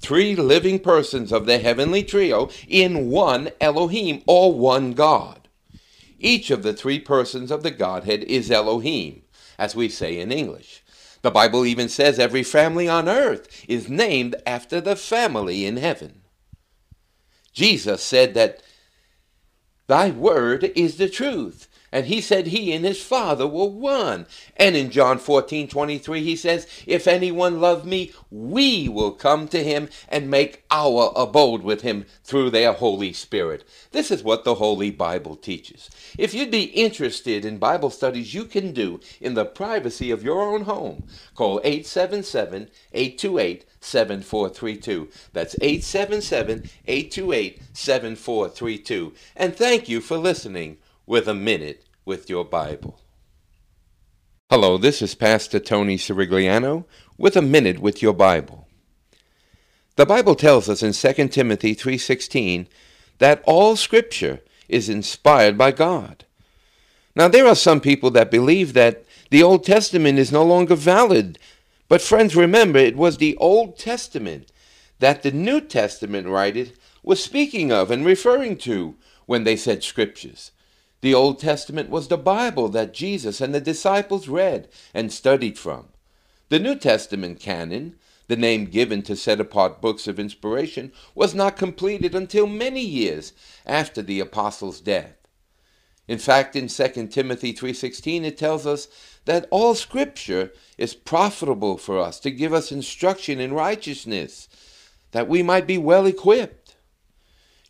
Three 0.00 0.36
living 0.36 0.78
persons 0.78 1.32
of 1.32 1.46
the 1.46 1.58
heavenly 1.58 2.02
trio 2.02 2.50
in 2.68 3.10
one 3.10 3.50
Elohim, 3.60 4.22
or 4.26 4.52
one 4.52 4.92
God. 4.92 5.48
Each 6.18 6.50
of 6.50 6.62
the 6.62 6.72
three 6.72 6.98
persons 6.98 7.50
of 7.50 7.62
the 7.62 7.70
Godhead 7.70 8.24
is 8.24 8.50
Elohim, 8.50 9.22
as 9.58 9.76
we 9.76 9.88
say 9.88 10.18
in 10.18 10.32
English. 10.32 10.82
The 11.22 11.30
Bible 11.30 11.66
even 11.66 11.88
says 11.88 12.18
every 12.18 12.42
family 12.42 12.88
on 12.88 13.08
earth 13.08 13.64
is 13.68 13.88
named 13.88 14.36
after 14.46 14.80
the 14.80 14.96
family 14.96 15.66
in 15.66 15.76
heaven. 15.76 16.22
Jesus 17.52 18.02
said 18.02 18.34
that 18.34 18.62
thy 19.88 20.10
word 20.10 20.70
is 20.76 20.96
the 20.96 21.08
truth. 21.08 21.68
And 21.90 22.06
he 22.06 22.20
said 22.20 22.48
he 22.48 22.72
and 22.72 22.84
his 22.84 23.02
Father 23.02 23.46
were 23.46 23.66
one. 23.66 24.26
And 24.56 24.76
in 24.76 24.90
John 24.90 25.18
14, 25.18 25.68
23, 25.68 26.22
he 26.22 26.36
says, 26.36 26.66
If 26.86 27.06
anyone 27.06 27.60
love 27.60 27.86
me, 27.86 28.12
we 28.30 28.88
will 28.88 29.12
come 29.12 29.48
to 29.48 29.64
him 29.64 29.88
and 30.08 30.30
make 30.30 30.64
our 30.70 31.12
abode 31.16 31.62
with 31.62 31.80
him 31.80 32.04
through 32.24 32.50
their 32.50 32.72
Holy 32.72 33.12
Spirit. 33.12 33.66
This 33.92 34.10
is 34.10 34.22
what 34.22 34.44
the 34.44 34.56
Holy 34.56 34.90
Bible 34.90 35.36
teaches. 35.36 35.88
If 36.18 36.34
you'd 36.34 36.50
be 36.50 36.64
interested 36.64 37.44
in 37.44 37.58
Bible 37.58 37.90
studies 37.90 38.34
you 38.34 38.44
can 38.44 38.72
do 38.72 39.00
in 39.20 39.34
the 39.34 39.46
privacy 39.46 40.10
of 40.10 40.22
your 40.22 40.42
own 40.42 40.62
home, 40.62 41.04
call 41.34 41.60
877 41.64 42.68
828 42.92 43.64
7432. 43.80 45.08
That's 45.32 45.56
877 45.62 46.70
828 46.86 47.62
7432. 47.72 49.14
And 49.36 49.56
thank 49.56 49.88
you 49.88 50.00
for 50.00 50.18
listening 50.18 50.76
with 51.08 51.26
a 51.26 51.32
minute 51.32 51.86
with 52.04 52.28
your 52.28 52.44
Bible. 52.44 53.00
Hello, 54.50 54.76
this 54.76 55.00
is 55.00 55.14
Pastor 55.14 55.58
Tony 55.58 55.96
Sirigliano 55.96 56.84
with 57.16 57.34
a 57.34 57.40
minute 57.40 57.78
with 57.78 58.02
your 58.02 58.12
Bible. 58.12 58.68
The 59.96 60.04
Bible 60.04 60.34
tells 60.34 60.68
us 60.68 60.82
in 60.82 60.92
2 60.92 61.32
Timothy 61.32 61.72
3:16 61.72 62.68
that 63.20 63.42
all 63.46 63.74
scripture 63.74 64.40
is 64.68 64.90
inspired 64.90 65.56
by 65.56 65.72
God. 65.72 66.26
Now 67.16 67.26
there 67.26 67.46
are 67.46 67.54
some 67.54 67.80
people 67.80 68.10
that 68.10 68.30
believe 68.30 68.74
that 68.74 69.02
the 69.30 69.42
Old 69.42 69.64
Testament 69.64 70.18
is 70.18 70.30
no 70.30 70.44
longer 70.44 70.74
valid, 70.74 71.38
but 71.88 72.02
friends 72.02 72.36
remember 72.36 72.80
it 72.80 72.98
was 72.98 73.16
the 73.16 73.34
Old 73.38 73.78
Testament 73.78 74.52
that 74.98 75.22
the 75.22 75.32
New 75.32 75.62
Testament 75.62 76.28
writers 76.28 76.68
was 77.02 77.24
speaking 77.24 77.72
of 77.72 77.90
and 77.90 78.04
referring 78.04 78.58
to 78.58 78.96
when 79.24 79.44
they 79.44 79.56
said 79.56 79.82
scriptures. 79.82 80.50
The 81.00 81.14
Old 81.14 81.38
Testament 81.38 81.90
was 81.90 82.08
the 82.08 82.18
Bible 82.18 82.68
that 82.70 82.92
Jesus 82.92 83.40
and 83.40 83.54
the 83.54 83.60
disciples 83.60 84.28
read 84.28 84.68
and 84.92 85.12
studied 85.12 85.58
from. 85.58 85.88
The 86.48 86.58
New 86.58 86.74
Testament 86.74 87.38
canon, 87.38 87.96
the 88.26 88.36
name 88.36 88.64
given 88.64 89.02
to 89.02 89.14
set 89.14 89.40
apart 89.40 89.80
books 89.80 90.08
of 90.08 90.18
inspiration, 90.18 90.92
was 91.14 91.34
not 91.34 91.56
completed 91.56 92.14
until 92.14 92.46
many 92.46 92.80
years 92.80 93.32
after 93.64 94.02
the 94.02 94.18
apostles' 94.18 94.80
death. 94.80 95.14
In 96.08 96.18
fact, 96.18 96.56
in 96.56 96.68
2 96.68 97.12
Timothy 97.12 97.52
3:16 97.52 98.24
it 98.24 98.38
tells 98.38 98.66
us 98.66 98.88
that 99.26 99.46
all 99.50 99.74
scripture 99.74 100.52
is 100.78 100.94
profitable 100.94 101.76
for 101.76 101.98
us 101.98 102.18
to 102.20 102.30
give 102.30 102.54
us 102.54 102.72
instruction 102.72 103.38
in 103.38 103.52
righteousness, 103.52 104.48
that 105.12 105.28
we 105.28 105.42
might 105.42 105.66
be 105.66 105.78
well 105.78 106.06
equipped. 106.06 106.76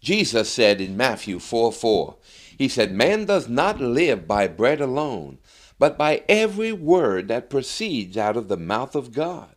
Jesus 0.01 0.49
said 0.49 0.81
in 0.81 0.97
Matthew 0.97 1.41
4 1.41 1.73
4, 1.73 2.17
he 2.59 2.69
said, 2.69 2.93
Man 2.93 3.25
does 3.25 3.49
not 3.49 3.81
live 3.81 4.27
by 4.27 4.49
bread 4.49 4.81
alone, 4.81 5.39
but 5.79 5.97
by 5.97 6.25
every 6.29 6.73
word 6.73 7.29
that 7.29 7.49
proceeds 7.49 8.17
out 8.17 8.37
of 8.37 8.49
the 8.49 8.57
mouth 8.57 8.97
of 8.97 9.13
God. 9.13 9.55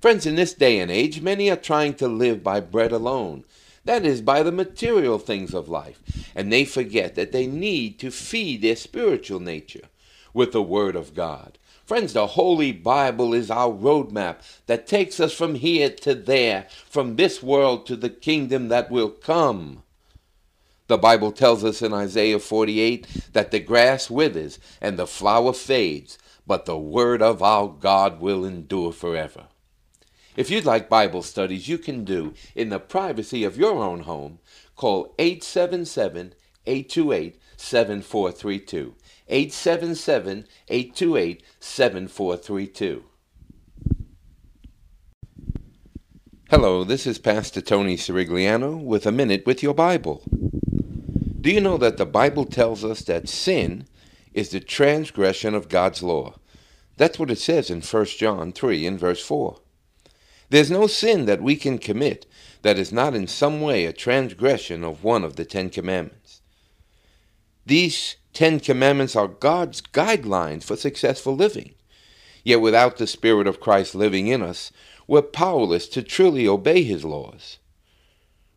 Friends, 0.00 0.24
in 0.24 0.36
this 0.36 0.54
day 0.54 0.78
and 0.78 0.90
age, 0.90 1.20
many 1.20 1.50
are 1.50 1.56
trying 1.56 1.94
to 1.94 2.06
live 2.06 2.44
by 2.44 2.60
bread 2.60 2.92
alone, 2.92 3.44
that 3.84 4.06
is, 4.06 4.22
by 4.22 4.42
the 4.42 4.52
material 4.52 5.18
things 5.18 5.52
of 5.52 5.68
life, 5.68 6.00
and 6.34 6.52
they 6.52 6.64
forget 6.64 7.16
that 7.16 7.32
they 7.32 7.46
need 7.46 7.98
to 7.98 8.12
feed 8.12 8.62
their 8.62 8.76
spiritual 8.76 9.40
nature 9.40 9.88
with 10.32 10.52
the 10.52 10.62
Word 10.62 10.94
of 10.94 11.14
God. 11.14 11.58
Friends, 11.84 12.12
the 12.12 12.28
Holy 12.28 12.70
Bible 12.70 13.34
is 13.34 13.50
our 13.50 13.72
roadmap 13.72 14.36
that 14.66 14.86
takes 14.86 15.18
us 15.18 15.32
from 15.32 15.56
here 15.56 15.90
to 15.90 16.14
there, 16.14 16.68
from 16.88 17.16
this 17.16 17.42
world 17.42 17.84
to 17.86 17.96
the 17.96 18.10
kingdom 18.10 18.68
that 18.68 18.92
will 18.92 19.10
come. 19.10 19.82
The 20.90 20.98
Bible 20.98 21.30
tells 21.30 21.62
us 21.62 21.82
in 21.82 21.92
Isaiah 21.92 22.40
48 22.40 23.06
that 23.32 23.52
the 23.52 23.60
grass 23.60 24.10
withers 24.10 24.58
and 24.80 24.98
the 24.98 25.06
flower 25.06 25.52
fades, 25.52 26.18
but 26.48 26.64
the 26.64 26.76
word 26.76 27.22
of 27.22 27.44
our 27.44 27.68
God 27.68 28.20
will 28.20 28.44
endure 28.44 28.90
forever. 28.90 29.44
If 30.34 30.50
you'd 30.50 30.64
like 30.64 30.88
Bible 30.88 31.22
studies 31.22 31.68
you 31.68 31.78
can 31.78 32.02
do 32.02 32.34
in 32.56 32.70
the 32.70 32.80
privacy 32.80 33.44
of 33.44 33.56
your 33.56 33.76
own 33.76 34.00
home, 34.00 34.40
call 34.74 35.14
877 35.20 36.34
828 36.66 37.40
7432. 37.56 38.94
877 39.28 40.44
828 40.66 41.42
7432. 41.60 43.04
Hello, 46.50 46.82
this 46.82 47.06
is 47.06 47.20
Pastor 47.20 47.60
Tony 47.60 47.96
Sirigliano 47.96 48.76
with 48.76 49.06
a 49.06 49.12
Minute 49.12 49.46
with 49.46 49.62
Your 49.62 49.72
Bible. 49.72 50.24
Do 51.40 51.48
you 51.48 51.60
know 51.60 51.76
that 51.76 51.96
the 51.96 52.04
Bible 52.04 52.44
tells 52.44 52.84
us 52.84 53.02
that 53.02 53.28
sin 53.28 53.86
is 54.34 54.48
the 54.48 54.58
transgression 54.58 55.54
of 55.54 55.68
God's 55.68 56.02
law? 56.02 56.40
That's 56.96 57.20
what 57.20 57.30
it 57.30 57.38
says 57.38 57.70
in 57.70 57.82
1 57.82 58.04
John 58.18 58.50
3 58.50 58.84
in 58.84 58.98
verse 58.98 59.24
4. 59.24 59.60
There's 60.48 60.72
no 60.72 60.88
sin 60.88 61.26
that 61.26 61.40
we 61.40 61.54
can 61.54 61.78
commit 61.78 62.26
that 62.62 62.80
is 62.80 62.92
not 62.92 63.14
in 63.14 63.28
some 63.28 63.60
way 63.60 63.84
a 63.84 63.92
transgression 63.92 64.82
of 64.82 65.04
one 65.04 65.22
of 65.22 65.36
the 65.36 65.44
Ten 65.44 65.70
Commandments. 65.70 66.40
These 67.64 68.16
Ten 68.32 68.58
Commandments 68.58 69.14
are 69.14 69.28
God's 69.28 69.80
guidelines 69.80 70.64
for 70.64 70.74
successful 70.74 71.36
living. 71.36 71.76
Yet 72.42 72.60
without 72.60 72.96
the 72.96 73.06
Spirit 73.06 73.46
of 73.46 73.60
Christ 73.60 73.94
living 73.94 74.26
in 74.26 74.42
us, 74.42 74.72
we're 75.10 75.22
powerless 75.22 75.88
to 75.88 76.00
truly 76.00 76.46
obey 76.46 76.84
His 76.84 77.04
laws. 77.04 77.58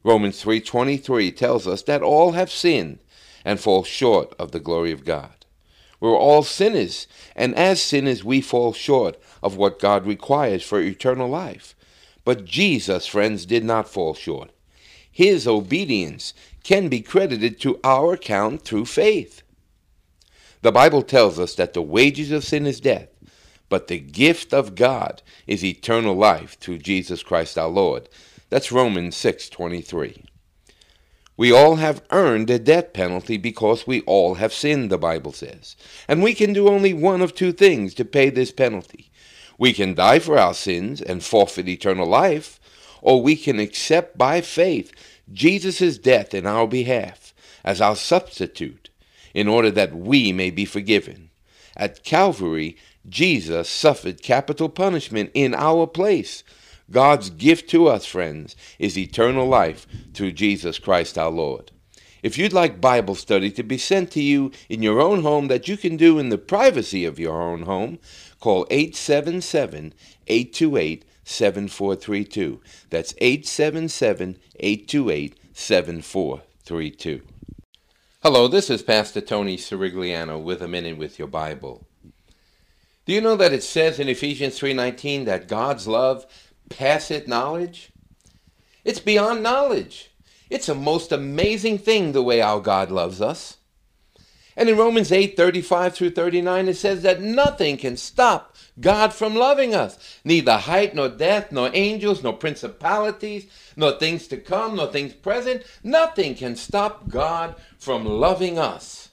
Romans 0.03 0.39
3:23 0.39 1.31
tells 1.31 1.65
us 1.65 1.81
that 1.81 2.03
all 2.03 2.33
have 2.33 2.51
sinned 2.51 2.99
and 3.43 3.59
fall 3.59 3.83
short 3.83 4.35
of 4.37 4.51
the 4.51 4.59
glory 4.59 4.91
of 4.91 5.03
God. 5.03 5.47
We're 5.99 6.15
all 6.15 6.43
sinners, 6.43 7.07
and 7.35 7.55
as 7.55 7.81
sinners 7.81 8.23
we 8.23 8.39
fall 8.39 8.71
short 8.71 9.17
of 9.41 9.57
what 9.57 9.79
God 9.79 10.05
requires 10.05 10.61
for 10.61 10.79
eternal 10.79 11.27
life. 11.27 11.73
But 12.23 12.45
Jesus, 12.45 13.07
friends, 13.07 13.47
did 13.47 13.63
not 13.63 13.89
fall 13.89 14.13
short. 14.13 14.51
His 15.11 15.47
obedience 15.47 16.35
can 16.63 16.87
be 16.87 17.01
credited 17.01 17.59
to 17.61 17.79
our 17.83 18.13
account 18.13 18.61
through 18.61 18.85
faith. 18.85 19.41
The 20.61 20.71
Bible 20.71 21.01
tells 21.01 21.39
us 21.39 21.55
that 21.55 21.73
the 21.73 21.81
wages 21.81 22.31
of 22.31 22.43
sin 22.43 22.67
is 22.67 22.79
death, 22.79 23.09
but 23.73 23.87
the 23.87 23.97
gift 23.97 24.53
of 24.53 24.75
God 24.75 25.23
is 25.47 25.65
eternal 25.65 26.13
life 26.13 26.59
through 26.59 26.77
Jesus 26.77 27.23
Christ 27.23 27.57
our 27.57 27.67
Lord. 27.67 28.07
That's 28.51 28.71
Romans 28.71 29.15
6:23. 29.15 30.25
We 31.37 31.51
all 31.51 31.77
have 31.77 32.03
earned 32.11 32.51
a 32.51 32.59
death 32.59 32.93
penalty 32.93 33.35
because 33.35 33.87
we 33.87 34.01
all 34.01 34.35
have 34.35 34.53
sinned, 34.53 34.91
the 34.91 34.99
Bible 34.99 35.31
says. 35.31 35.75
And 36.07 36.21
we 36.21 36.35
can 36.35 36.53
do 36.53 36.67
only 36.67 36.93
one 36.93 37.19
of 37.23 37.33
two 37.33 37.51
things 37.51 37.95
to 37.95 38.05
pay 38.05 38.29
this 38.29 38.51
penalty. 38.51 39.09
We 39.57 39.73
can 39.73 39.95
die 39.95 40.19
for 40.19 40.37
our 40.37 40.53
sins 40.53 41.01
and 41.01 41.23
forfeit 41.23 41.67
eternal 41.67 42.05
life, 42.05 42.59
or 43.01 43.23
we 43.23 43.35
can 43.35 43.59
accept 43.59 44.19
by 44.19 44.41
faith 44.41 44.93
Jesus' 45.33 45.97
death 45.97 46.35
in 46.35 46.45
our 46.45 46.67
behalf 46.67 47.33
as 47.63 47.81
our 47.81 47.95
substitute 47.95 48.91
in 49.33 49.47
order 49.47 49.71
that 49.71 49.95
we 49.95 50.31
may 50.31 50.51
be 50.51 50.63
forgiven. 50.63 51.31
At 51.75 52.03
Calvary, 52.03 52.77
Jesus 53.07 53.69
suffered 53.69 54.21
capital 54.21 54.69
punishment 54.69 55.31
in 55.33 55.53
our 55.53 55.87
place 55.87 56.43
God's 56.91 57.29
gift 57.29 57.69
to 57.71 57.87
us, 57.87 58.05
friends, 58.05 58.55
is 58.77 58.97
eternal 58.97 59.47
life 59.47 59.87
through 60.13 60.33
Jesus 60.33 60.79
Christ 60.79 61.17
our 61.17 61.31
Lord. 61.31 61.71
If 62.21 62.37
you'd 62.37 62.53
like 62.53 62.79
Bible 62.79 63.15
study 63.15 63.51
to 63.51 63.63
be 63.63 63.77
sent 63.77 64.11
to 64.11 64.21
you 64.21 64.51
in 64.69 64.83
your 64.83 65.01
own 65.01 65.23
home 65.23 65.47
that 65.47 65.67
you 65.67 65.75
can 65.75 65.97
do 65.97 66.19
in 66.19 66.29
the 66.29 66.37
privacy 66.37 67.03
of 67.03 67.19
your 67.19 67.41
own 67.41 67.63
home, 67.63 67.99
call 68.39 68.67
877 68.69 69.93
828 70.27 71.05
7432. 71.25 72.61
That's 72.89 73.13
877 73.17 74.37
828 74.59 75.39
7432. 75.53 77.21
Hello, 78.21 78.47
this 78.47 78.69
is 78.69 78.83
Pastor 78.83 79.19
Tony 79.19 79.57
Sirigliano 79.57 80.41
with 80.41 80.61
a 80.61 80.67
minute 80.67 80.97
with 80.97 81.19
your 81.19 81.27
Bible. 81.27 81.85
Do 83.05 83.11
you 83.11 83.19
know 83.19 83.35
that 83.35 83.53
it 83.53 83.63
says 83.63 83.99
in 83.99 84.07
Ephesians 84.07 84.57
3:19 84.57 85.25
that 85.25 85.47
God's 85.47 85.87
love 85.87 86.25
passeth 86.69 87.27
knowledge? 87.27 87.89
It's 88.85 88.99
beyond 88.99 89.43
knowledge. 89.43 90.11
It's 90.49 90.69
a 90.69 90.75
most 90.75 91.11
amazing 91.11 91.79
thing 91.79 92.11
the 92.11 92.23
way 92.23 92.41
our 92.41 92.61
God 92.61 92.91
loves 92.91 93.21
us. 93.21 93.57
And 94.55 94.69
in 94.69 94.77
Romans 94.77 95.11
8 95.11 95.35
35 95.35 95.95
through 95.95 96.11
39, 96.11 96.69
it 96.69 96.75
says 96.75 97.01
that 97.01 97.21
nothing 97.21 97.75
can 97.77 97.97
stop 97.97 98.55
God 98.79 99.13
from 99.13 99.35
loving 99.35 99.73
us. 99.73 100.19
Neither 100.23 100.57
height, 100.57 100.95
nor 100.95 101.09
depth, 101.09 101.51
nor 101.51 101.71
angels, 101.73 102.23
nor 102.23 102.33
principalities, 102.33 103.47
nor 103.75 103.93
things 103.93 104.27
to 104.27 104.37
come, 104.37 104.75
nor 104.75 104.87
things 104.87 105.13
present. 105.13 105.63
Nothing 105.83 106.35
can 106.35 106.55
stop 106.55 107.09
God 107.09 107.55
from 107.77 108.05
loving 108.05 108.57
us. 108.59 109.09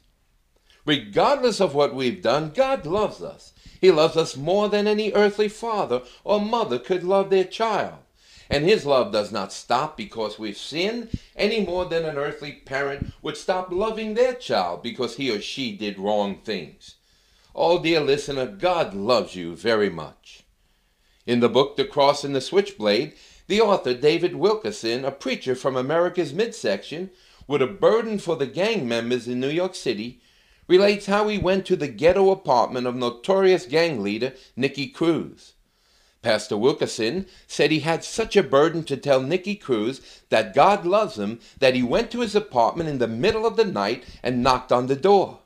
Regardless 0.85 1.61
of 1.61 1.75
what 1.75 1.95
we've 1.95 2.23
done, 2.23 2.51
God 2.55 2.87
loves 2.87 3.23
us. 3.23 3.53
He 3.81 3.91
loves 3.91 4.17
us 4.17 4.37
more 4.37 4.69
than 4.69 4.87
any 4.87 5.13
earthly 5.13 5.49
father 5.49 6.03
or 6.23 6.41
mother 6.41 6.79
could 6.79 7.03
love 7.03 7.31
their 7.31 7.45
child. 7.45 7.99
And 8.51 8.65
his 8.65 8.85
love 8.85 9.13
does 9.13 9.31
not 9.31 9.53
stop 9.53 9.97
because 9.97 10.39
we've 10.39 10.59
sinned 10.59 11.19
any 11.37 11.65
more 11.65 11.85
than 11.85 12.05
an 12.05 12.17
earthly 12.17 12.53
parent 12.53 13.13
would 13.23 13.37
stop 13.37 13.71
loving 13.71 14.15
their 14.15 14.35
child 14.35 14.83
because 14.83 15.17
he 15.17 15.31
or 15.31 15.41
she 15.41 15.77
did 15.77 15.99
wrong 15.99 16.41
things. 16.45 16.97
Oh, 17.55 17.81
dear 17.81 18.01
listener, 18.01 18.47
God 18.47 18.93
loves 18.93 19.37
you 19.37 19.55
very 19.55 19.89
much. 19.89 20.45
In 21.27 21.41
the 21.41 21.49
book 21.49 21.77
The 21.77 21.85
Cross 21.85 22.25
and 22.25 22.35
the 22.35 22.41
Switchblade, 22.41 23.15
the 23.47 23.61
author 23.61 23.95
David 23.95 24.35
Wilkerson, 24.35 25.05
a 25.05 25.11
preacher 25.11 25.55
from 25.55 25.77
America's 25.77 26.33
midsection, 26.33 27.11
with 27.47 27.63
a 27.63 27.67
burden 27.67 28.19
for 28.19 28.37
the 28.37 28.47
gang 28.47 28.87
members 28.87 29.27
in 29.27 29.41
New 29.41 29.49
York 29.49 29.75
City, 29.75 30.21
relates 30.71 31.07
how 31.07 31.27
he 31.27 31.37
went 31.37 31.67
to 31.67 31.75
the 31.75 31.89
ghetto 31.89 32.31
apartment 32.31 32.87
of 32.87 32.95
notorious 32.95 33.67
gang 33.67 34.01
leader 34.01 34.33
Nicky 34.55 34.87
Cruz. 34.87 35.55
Pastor 36.23 36.57
Wilkerson 36.57 37.27
said 37.49 37.73
he 37.73 37.81
had 37.81 38.05
such 38.05 38.37
a 38.37 38.43
burden 38.43 38.85
to 38.85 38.97
tell 38.97 39.21
Nicky 39.21 39.57
Cruz 39.57 40.01
that 40.29 40.55
God 40.55 40.87
loves 40.87 41.19
him 41.19 41.41
that 41.59 41.75
he 41.75 41.83
went 41.83 42.13
to 42.13 42.21
his 42.21 42.37
apartment 42.37 42.89
in 42.89 42.99
the 42.99 43.09
middle 43.09 43.47
of 43.47 43.57
the 43.57 43.65
night 43.65 44.05
and 44.23 44.45
knocked 44.45 44.71
on 44.71 44.87
the 44.87 44.95
door. 44.95 45.41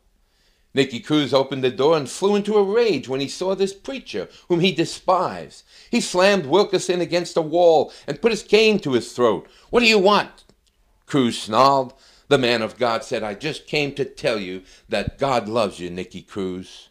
Nicky 0.74 1.00
Cruz 1.00 1.32
opened 1.32 1.64
the 1.64 1.70
door 1.70 1.96
and 1.96 2.10
flew 2.10 2.36
into 2.36 2.58
a 2.58 2.62
rage 2.62 3.08
when 3.08 3.20
he 3.20 3.28
saw 3.28 3.54
this 3.54 3.72
preacher, 3.72 4.28
whom 4.48 4.60
he 4.60 4.72
despised. 4.72 5.62
He 5.90 6.02
slammed 6.02 6.44
Wilkerson 6.44 7.00
against 7.00 7.38
a 7.38 7.42
wall 7.42 7.94
and 8.06 8.20
put 8.20 8.32
his 8.32 8.42
cane 8.42 8.78
to 8.80 8.92
his 8.92 9.12
throat. 9.12 9.48
What 9.70 9.80
do 9.80 9.86
you 9.86 9.98
want? 9.98 10.44
Cruz 11.06 11.40
snarled. 11.40 11.94
The 12.28 12.38
man 12.38 12.62
of 12.62 12.78
God 12.78 13.04
said, 13.04 13.22
I 13.22 13.34
just 13.34 13.66
came 13.66 13.94
to 13.94 14.04
tell 14.04 14.38
you 14.38 14.62
that 14.88 15.18
God 15.18 15.48
loves 15.48 15.78
you, 15.78 15.90
Nicky 15.90 16.22
Cruz. 16.22 16.88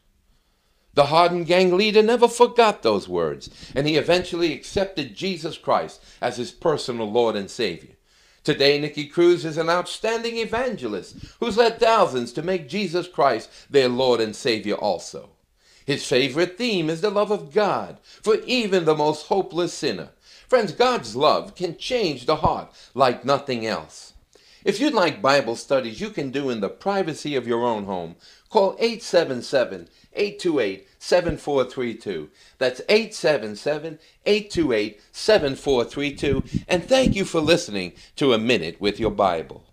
The 0.93 1.07
hardened 1.07 1.47
gang 1.47 1.75
leader 1.75 2.03
never 2.03 2.27
forgot 2.27 2.83
those 2.83 3.09
words, 3.09 3.49
and 3.75 3.87
he 3.87 3.95
eventually 3.95 4.53
accepted 4.53 5.15
Jesus 5.15 5.57
Christ 5.57 6.03
as 6.21 6.37
his 6.37 6.51
personal 6.51 7.09
Lord 7.11 7.35
and 7.35 7.49
Savior. 7.49 7.95
Today, 8.43 8.79
Nicky 8.79 9.07
Cruz 9.07 9.43
is 9.43 9.57
an 9.57 9.69
outstanding 9.69 10.37
evangelist 10.37 11.15
who's 11.39 11.57
led 11.57 11.79
thousands 11.79 12.31
to 12.33 12.43
make 12.43 12.67
Jesus 12.67 13.07
Christ 13.07 13.49
their 13.71 13.89
Lord 13.89 14.19
and 14.19 14.35
Savior 14.35 14.75
also. 14.75 15.31
His 15.85 16.05
favorite 16.05 16.57
theme 16.57 16.89
is 16.89 17.01
the 17.01 17.09
love 17.09 17.31
of 17.31 17.53
God 17.53 17.99
for 18.21 18.35
even 18.45 18.85
the 18.85 18.95
most 18.95 19.27
hopeless 19.27 19.73
sinner. 19.73 20.09
Friends, 20.47 20.73
God's 20.73 21.15
love 21.15 21.55
can 21.55 21.77
change 21.77 22.25
the 22.25 22.37
heart 22.37 22.71
like 22.93 23.25
nothing 23.25 23.65
else. 23.65 24.12
If 24.65 24.79
you'd 24.79 24.93
like 24.93 25.21
Bible 25.21 25.57
studies 25.57 25.99
you 25.99 26.09
can 26.09 26.31
do 26.31 26.49
in 26.49 26.61
the 26.61 26.69
privacy 26.69 27.35
of 27.35 27.45
your 27.47 27.63
own 27.63 27.83
home, 27.83 28.15
call 28.49 28.75
877 28.79 29.89
828 30.13 30.87
7432. 30.99 32.29
That's 32.59 32.81
877 32.87 33.99
828 34.25 35.01
7432. 35.11 36.43
And 36.67 36.83
thank 36.83 37.15
you 37.15 37.25
for 37.25 37.41
listening 37.41 37.93
to 38.15 38.33
A 38.33 38.37
Minute 38.37 38.79
with 38.79 38.99
Your 38.99 39.11
Bible. 39.11 39.65